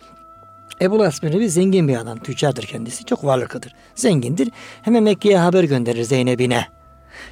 [0.81, 2.19] Ebu bir zengin bir adam.
[2.19, 3.05] Tüccardır kendisi.
[3.05, 3.75] Çok varlıklıdır.
[3.95, 4.51] Zengindir.
[4.83, 6.67] Hemen Mekke'ye haber gönderir Zeynep'ine.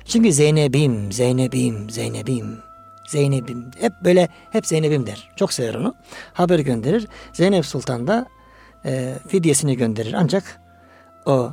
[0.05, 2.59] Çünkü Zeynep'im, Zeynep'im, Zeynep'im.
[3.07, 3.71] Zeynep'im.
[3.81, 5.29] Hep böyle hep Zeynep'im der.
[5.37, 5.95] Çok sever onu.
[6.33, 7.07] Haber gönderir.
[7.33, 8.27] Zeynep Sultan da
[8.85, 10.13] e, fidyesini gönderir.
[10.13, 10.61] Ancak
[11.27, 11.53] o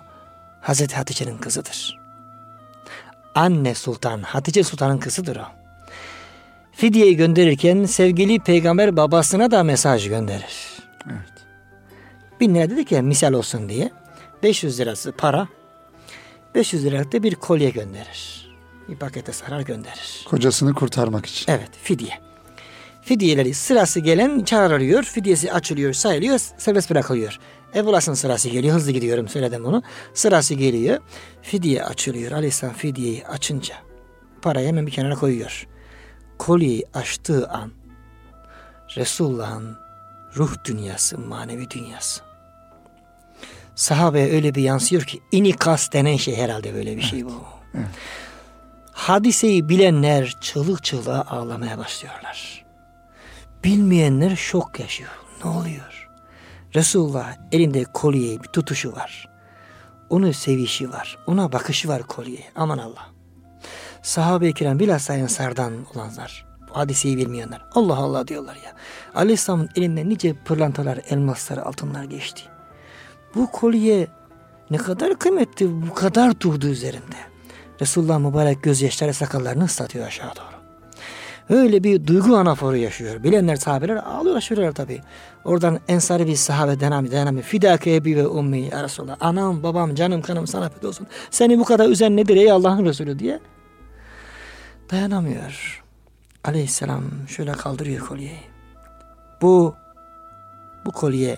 [0.61, 1.99] Hazreti Hatice'nin kızıdır.
[3.35, 5.58] Anne Sultan, Hatice Sultan'ın kızıdır o.
[6.79, 10.77] Fidyeyi gönderirken sevgili peygamber babasına da mesaj gönderir.
[11.05, 11.33] Evet.
[12.39, 13.91] Bin lira dedi ki misal olsun diye.
[14.43, 15.47] 500 lirası para.
[16.55, 18.49] 500 liralık da bir kolye gönderir.
[18.89, 20.25] Bir pakete sarar gönderir.
[20.29, 21.51] Kocasını kurtarmak için.
[21.51, 22.13] Evet fidye.
[23.01, 25.03] Fidyeleri sırası gelen çağrılıyor.
[25.03, 27.39] Fidyesi açılıyor sayılıyor serbest bırakılıyor.
[27.75, 28.75] Ebulas'ın sırası geliyor.
[28.75, 29.83] Hızlı gidiyorum söyledim onu.
[30.13, 30.99] Sırası geliyor.
[31.41, 32.31] Fidye açılıyor.
[32.31, 33.75] Aleyhisselam fidyeyi açınca
[34.41, 35.67] parayı hemen bir kenara koyuyor.
[36.39, 37.71] Kolyeyi açtığı an
[38.97, 39.77] Resulullah'ın
[40.35, 42.21] ruh dünyası, manevi dünyası.
[43.75, 47.43] Sahabeye öyle bir yansıyor ki inikas denen şey herhalde böyle bir şey bu.
[48.91, 52.65] Hadiseyi bilenler çığlık çığlığa ağlamaya başlıyorlar.
[53.63, 55.11] Bilmeyenler şok yaşıyor.
[55.43, 56.09] Ne oluyor?
[56.75, 59.29] Resulullah elinde kolyeyi bir tutuşu var.
[60.09, 61.17] Onu sevişi var.
[61.27, 62.51] Ona bakışı var kolyeye.
[62.55, 63.18] Aman Allah.
[64.01, 66.45] Sahabe-i kiram bilhassa ensardan olanlar.
[66.69, 67.61] Bu hadiseyi bilmeyenler.
[67.71, 68.73] Allah Allah diyorlar ya.
[69.15, 72.43] Aleyhisselam'ın elinden nice pırlantalar, elmaslar, altınlar geçti.
[73.35, 74.07] Bu kolye
[74.71, 77.15] ne kadar kıymetli, bu kadar durdu üzerinde.
[77.81, 80.59] Resulullah mübarek gözyaşları sakallarını ıslatıyor aşağı doğru.
[81.49, 83.23] Öyle bir duygu anaforu yaşıyor.
[83.23, 85.01] Bilenler sahabeler ağlıyorlar şuraya tabii.
[85.45, 87.41] Oradan ensari bir sahabe denami denami.
[87.41, 89.17] Fidake ebi ve ummi ya Resulallah.
[89.19, 91.07] Anam babam canım kanım sana feda olsun.
[91.31, 93.39] Seni bu kadar üzen nedir ey Allah'ın Resulü diye.
[94.91, 95.83] Dayanamıyor.
[96.43, 98.39] Aleyhisselam şöyle kaldırıyor kolyeyi.
[99.41, 99.75] Bu
[100.85, 101.37] bu kolye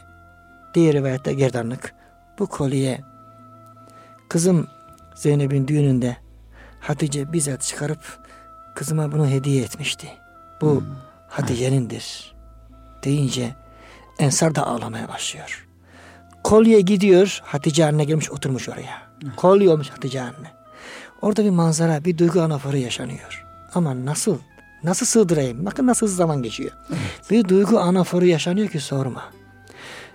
[0.73, 1.93] diğer rivayette gerdanlık.
[2.39, 3.01] Bu kolye
[4.29, 4.67] kızım
[5.15, 6.17] Zeynep'in düğününde
[6.79, 8.19] Hatice bizzat çıkarıp
[8.75, 10.07] kızıma bunu hediye etmişti.
[10.61, 10.83] Bu
[11.29, 12.35] Hatice'nindir
[13.03, 13.55] deyince
[14.19, 15.67] Ensar da ağlamaya başlıyor.
[16.43, 17.39] Kolye gidiyor.
[17.43, 19.01] Hatice anne gelmiş oturmuş oraya.
[19.35, 20.60] Kolye olmuş Hatice anne.
[21.21, 23.45] Orada bir manzara, bir duygu anaforu yaşanıyor.
[23.73, 24.37] Ama nasıl?
[24.83, 25.65] Nasıl sığdırayım?
[25.65, 26.71] Bakın nasıl zaman geçiyor.
[27.29, 29.23] Bir duygu anaforu yaşanıyor ki sorma.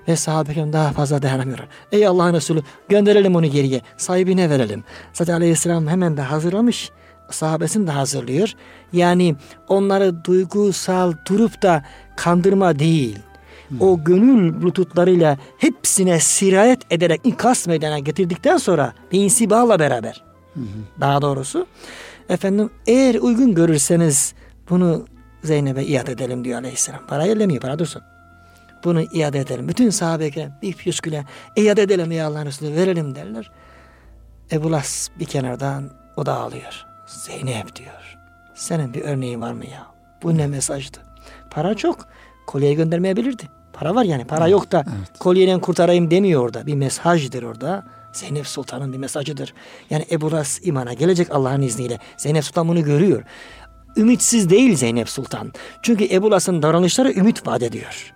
[0.09, 1.69] Ve sahabe daha fazla dayanamıyorlar.
[1.93, 3.81] Ey Allah'ın Resulü gönderelim onu geriye.
[3.97, 4.85] Sahibine verelim.
[5.13, 6.91] Zaten aleyhisselam hemen de hazırlamış.
[7.31, 8.53] Sahabesini de hazırlıyor.
[8.93, 9.37] Yani
[9.69, 11.85] onları duygusal durup da
[12.17, 13.19] kandırma değil.
[13.81, 20.26] O gönül lütutlarıyla hepsine sirayet ederek ikaz meydana getirdikten sonra bir insibahla beraber.
[21.01, 21.67] Daha doğrusu
[22.29, 24.35] efendim eğer uygun görürseniz
[24.71, 25.07] bunu
[25.45, 27.07] Zeynep'e iade edelim diyor aleyhisselam.
[27.07, 28.03] Para ellemiyor para dursun.
[28.85, 29.69] Bunu iade edelim.
[29.69, 30.31] Bütün sahabe
[30.63, 31.25] bir püsküle
[31.57, 33.51] iade edelim ya Allah'ın Resulü verelim derler.
[34.53, 36.87] Ebu Las bir kenardan o da ağlıyor.
[37.07, 38.17] Zeynep diyor.
[38.55, 39.87] Senin bir örneğin var mı ya?
[40.23, 40.99] Bu ne mesajdı?
[41.51, 42.09] Para çok.
[42.47, 43.49] Kolyeyi göndermeyebilirdi.
[43.73, 44.25] Para var yani.
[44.25, 44.85] Para yok da
[45.19, 46.67] kolyeden kurtarayım demiyor orada.
[46.67, 47.85] Bir mesajdır orada.
[48.17, 49.55] Zeynep Sultan'ın bir mesajıdır.
[49.91, 51.99] Yani Ebu Ras imana gelecek Allah'ın izniyle.
[52.17, 53.23] Zeynep Sultan bunu görüyor.
[53.97, 55.53] Ümitsiz değil Zeynep Sultan.
[55.83, 58.12] Çünkü Ebu Las'ın davranışları ümit vaat ediyor.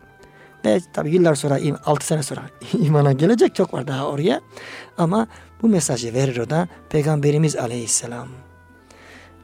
[0.65, 2.43] Ve tabii yıllar sonra, 6 sene sonra
[2.73, 4.41] imana gelecek çok var daha oraya.
[4.99, 5.27] Ama
[5.63, 8.29] bu mesajı verir o da Peygamberimiz Aleyhisselam.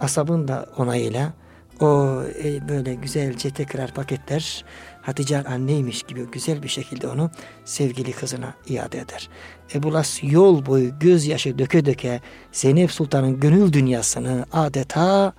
[0.01, 1.33] Asabın da onayıyla
[1.81, 4.65] o e, böyle güzelce tekrar paketler
[5.07, 7.31] Hatice anneymiş gibi güzel bir şekilde onu
[7.65, 9.29] sevgili kızına iade eder.
[9.75, 12.21] Ebu Las yol boyu gözyaşı döke döke
[12.53, 15.33] Zeynep Sultan'ın gönül dünyasını adeta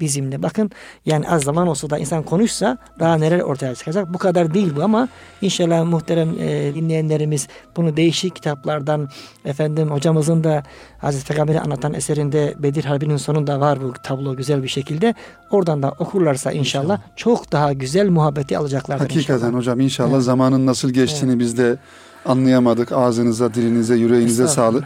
[0.00, 0.42] bizimle.
[0.42, 0.70] Bakın
[1.06, 4.14] yani az zaman olsa da insan konuşsa daha neler ortaya çıkacak.
[4.14, 5.08] Bu kadar değil bu ama
[5.42, 9.08] inşallah muhterem e, dinleyenlerimiz bunu değişik kitaplardan
[9.44, 10.62] efendim hocamızın da
[10.98, 15.14] Hazreti Peygamber'i anlatan eserinde Bedir Harbi'nin sonunda var bu tablo güzel bir şekilde.
[15.50, 17.16] Oradan da okurlarsa inşallah, inşallah.
[17.16, 19.58] çok daha güzel muhabbeti alacaklardır Hakikaten inşallah.
[19.58, 20.22] hocam inşallah evet.
[20.22, 21.40] zamanın nasıl geçtiğini evet.
[21.40, 21.76] biz de
[22.24, 22.92] anlayamadık.
[22.92, 24.84] Ağzınıza, dilinize, yüreğinize sağlık.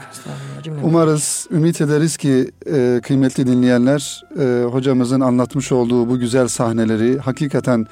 [0.83, 7.87] Umarız, ümit ederiz ki e, kıymetli dinleyenler e, hocamızın anlatmış olduğu bu güzel sahneleri hakikaten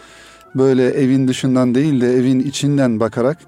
[0.55, 3.38] böyle evin dışından değil de evin içinden bakarak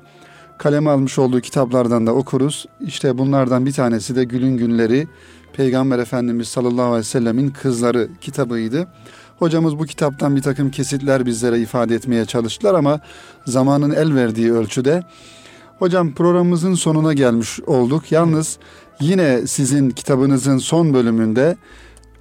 [0.59, 2.67] kaleme almış olduğu kitaplardan da okuruz.
[2.81, 5.09] İşte bunlardan bir tanesi de Gülün Günleri
[5.53, 8.89] Peygamber Efendimiz sallallahu aleyhi ve sellemin kızları kitabıydı.
[9.39, 13.01] Hocamız bu kitaptan bir takım kesitler bizlere ifade etmeye çalıştılar ama
[13.47, 15.03] zamanın el verdiği ölçüde
[15.79, 18.13] Hocam programımızın sonuna gelmiş olduk.
[18.13, 18.59] Yalnız
[19.01, 21.57] yine sizin kitabınızın son bölümünde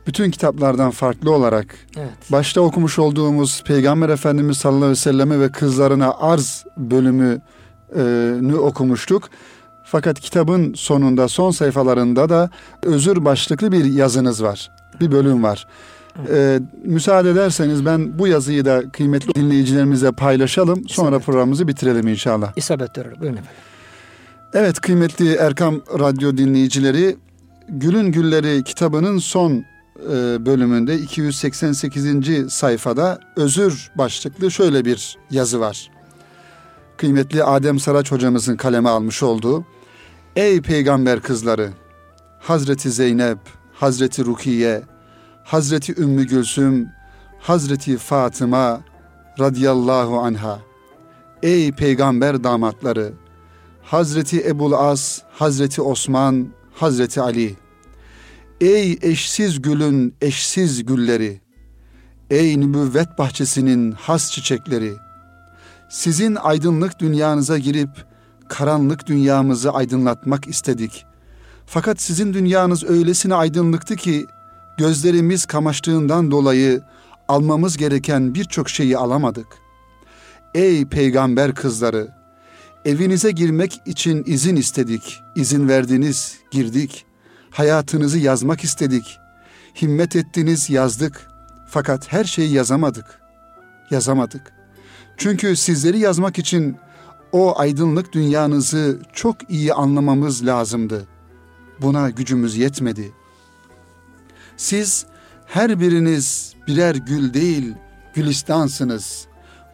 [0.07, 2.31] bütün kitaplardan farklı olarak evet.
[2.31, 9.29] başta okumuş olduğumuz Peygamber Efendimiz sallallahu aleyhi ve selleme ve kızlarına arz bölümünü okumuştuk.
[9.83, 12.49] Fakat kitabın sonunda son sayfalarında da
[12.83, 14.71] özür başlıklı bir yazınız var.
[15.01, 15.67] Bir bölüm var.
[16.29, 20.89] Ee, müsaade ederseniz ben bu yazıyı da kıymetli dinleyicilerimizle paylaşalım.
[20.89, 21.25] Sonra İsabet.
[21.25, 22.53] programımızı bitirelim inşallah.
[22.55, 23.19] İsabet görür.
[23.19, 23.51] Buyurun efendim.
[24.53, 27.15] Evet kıymetli Erkam Radyo dinleyicileri
[27.69, 29.51] Gülün Gülleri kitabının son
[30.11, 32.53] e, bölümünde 288.
[32.53, 35.91] sayfada özür başlıklı şöyle bir yazı var.
[36.97, 39.65] Kıymetli Adem Saraç hocamızın kaleme almış olduğu
[40.35, 41.69] Ey peygamber kızları
[42.39, 43.37] Hazreti Zeynep,
[43.73, 44.81] Hazreti Rukiye,
[45.45, 46.89] Hazreti Ümmü Gülsüm,
[47.39, 48.81] Hazreti Fatıma
[49.39, 50.59] radıyallahu anha.
[51.43, 53.13] Ey peygamber damatları,
[53.83, 57.55] Hazreti Ebul As, Hazreti Osman, Hazreti Ali.
[58.61, 61.41] Ey eşsiz gülün eşsiz gülleri,
[62.29, 64.93] ey nübüvvet bahçesinin has çiçekleri.
[65.89, 67.89] Sizin aydınlık dünyanıza girip
[68.49, 71.05] karanlık dünyamızı aydınlatmak istedik.
[71.65, 74.25] Fakat sizin dünyanız öylesine aydınlıktı ki
[74.77, 76.81] gözlerimiz kamaştığından dolayı
[77.27, 79.47] almamız gereken birçok şeyi alamadık.
[80.53, 82.07] Ey peygamber kızları,
[82.85, 87.05] evinize girmek için izin istedik, izin verdiniz, girdik.
[87.49, 89.19] Hayatınızı yazmak istedik,
[89.81, 91.27] himmet ettiniz, yazdık.
[91.67, 93.21] Fakat her şeyi yazamadık,
[93.91, 94.53] yazamadık.
[95.17, 96.77] Çünkü sizleri yazmak için
[97.31, 101.07] o aydınlık dünyanızı çok iyi anlamamız lazımdı.
[101.81, 103.24] Buna gücümüz yetmedi.''
[104.57, 105.05] Siz
[105.45, 107.73] her biriniz birer gül değil,
[108.13, 109.27] gülistansınız.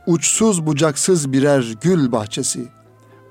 [0.07, 2.67] Uçsuz bucaksız birer gül bahçesi.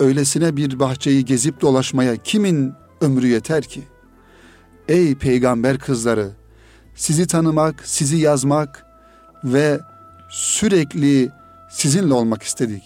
[0.01, 3.83] Öylesine bir bahçeyi gezip dolaşmaya kimin ömrü yeter ki?
[4.89, 6.31] Ey peygamber kızları,
[6.95, 8.87] sizi tanımak, sizi yazmak
[9.45, 9.81] ve
[10.31, 11.31] sürekli
[11.71, 12.83] sizinle olmak istedik.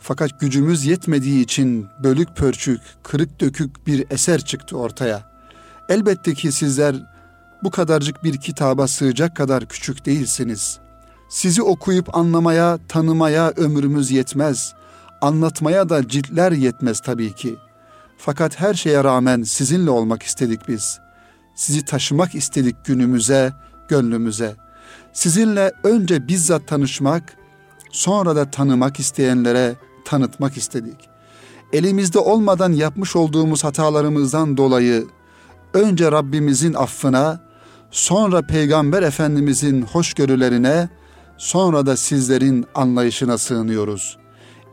[0.00, 5.22] Fakat gücümüz yetmediği için bölük pörçük, kırık dökük bir eser çıktı ortaya.
[5.88, 6.96] Elbette ki sizler
[7.62, 10.78] bu kadarcık bir kitaba sığacak kadar küçük değilsiniz.
[11.28, 14.74] Sizi okuyup anlamaya, tanımaya ömrümüz yetmez.
[15.20, 17.56] Anlatmaya da ciltler yetmez tabii ki.
[18.18, 21.00] Fakat her şeye rağmen sizinle olmak istedik biz.
[21.56, 23.52] Sizi taşımak istedik günümüze,
[23.88, 24.56] gönlümüze.
[25.12, 27.36] Sizinle önce bizzat tanışmak,
[27.90, 31.08] sonra da tanımak isteyenlere tanıtmak istedik.
[31.72, 35.06] Elimizde olmadan yapmış olduğumuz hatalarımızdan dolayı
[35.74, 37.47] önce Rabbimizin affına,
[37.90, 40.88] sonra Peygamber Efendimizin hoşgörülerine,
[41.38, 44.18] sonra da sizlerin anlayışına sığınıyoruz.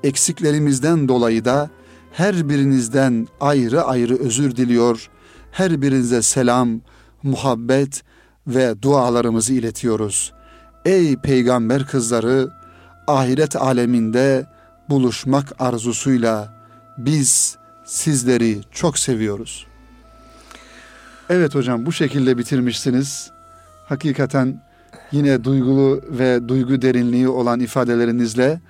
[0.03, 1.69] Eksiklerimizden dolayı da
[2.11, 5.09] her birinizden ayrı ayrı özür diliyor,
[5.51, 6.81] her birinize selam,
[7.23, 8.03] muhabbet
[8.47, 10.33] ve dualarımızı iletiyoruz.
[10.85, 12.49] Ey peygamber kızları,
[13.07, 14.45] ahiret aleminde
[14.89, 16.53] buluşmak arzusuyla
[16.97, 19.74] biz sizleri çok seviyoruz.''
[21.29, 23.31] Evet hocam bu şekilde bitirmişsiniz.
[23.85, 24.61] Hakikaten
[25.11, 28.61] yine duygulu ve duygu derinliği olan ifadelerinizle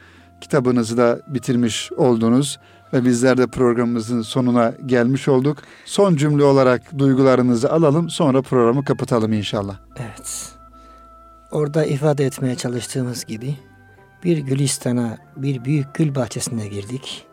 [0.41, 2.60] kitabınızı da bitirmiş oldunuz
[2.93, 5.58] ve bizler de programımızın sonuna gelmiş olduk.
[5.86, 9.78] Son cümle olarak duygularınızı alalım sonra programı kapatalım inşallah.
[9.97, 10.51] Evet.
[11.51, 13.56] Orada ifade etmeye çalıştığımız gibi
[14.24, 17.26] bir gülistana, bir büyük gül bahçesine girdik.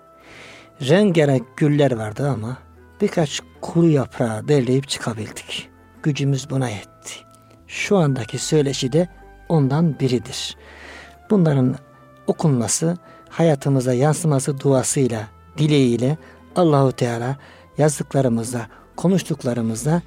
[0.80, 2.58] Rengarenk güller vardı ama
[3.02, 5.68] birkaç kuru yaprağı derleyip çıkabildik.
[6.02, 7.14] Gücümüz buna yetti.
[7.66, 9.08] Şu andaki söyleşi de
[9.48, 10.56] ondan biridir.
[11.30, 11.76] Bunların
[12.26, 12.96] okunması,
[13.28, 15.28] hayatımıza yansıması duasıyla,
[15.58, 16.18] dileğiyle
[16.56, 17.36] Allahu Teala
[17.78, 20.02] yazdıklarımızda, konuştuklarımızda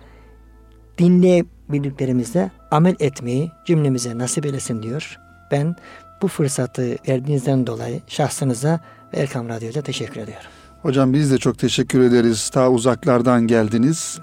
[0.97, 5.19] dinleyebildiklerimizde amel etmeyi cümlemize nasip eylesin diyor.
[5.51, 5.75] Ben
[6.21, 8.79] bu fırsatı verdiğinizden dolayı şahsınıza
[9.13, 10.54] ve Erkam Radyo'da teşekkür ediyorum.
[10.85, 12.49] Hocam biz de çok teşekkür ederiz.
[12.49, 14.19] Ta uzaklardan geldiniz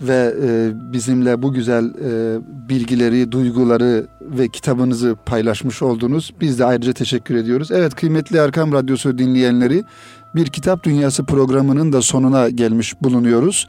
[0.00, 2.38] ve e, bizimle bu güzel e,
[2.68, 6.34] bilgileri, duyguları ve kitabınızı paylaşmış oldunuz.
[6.40, 7.70] Biz de ayrıca teşekkür ediyoruz.
[7.70, 9.84] Evet kıymetli Erkam Radyosu dinleyenleri
[10.34, 13.68] bir Kitap Dünyası programının da sonuna gelmiş bulunuyoruz.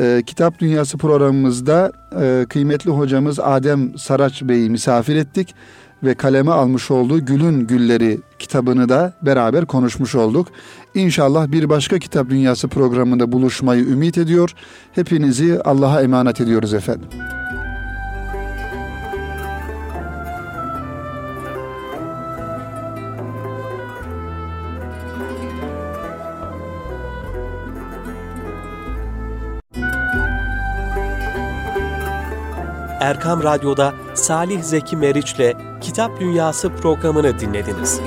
[0.00, 5.54] E, Kitap Dünyası programımızda e, kıymetli hocamız Adem Saraç Bey'i misafir ettik
[6.02, 10.48] ve kaleme almış olduğu Gülün Gülleri kitabını da beraber konuşmuş olduk.
[10.94, 14.54] İnşallah bir başka Kitap Dünyası programında buluşmayı ümit ediyor.
[14.92, 17.08] Hepinizi Allah'a emanet ediyoruz efendim.
[33.06, 38.00] Erkam Radyo'da Salih Zeki Meriç'le Kitap Dünyası programını dinlediniz.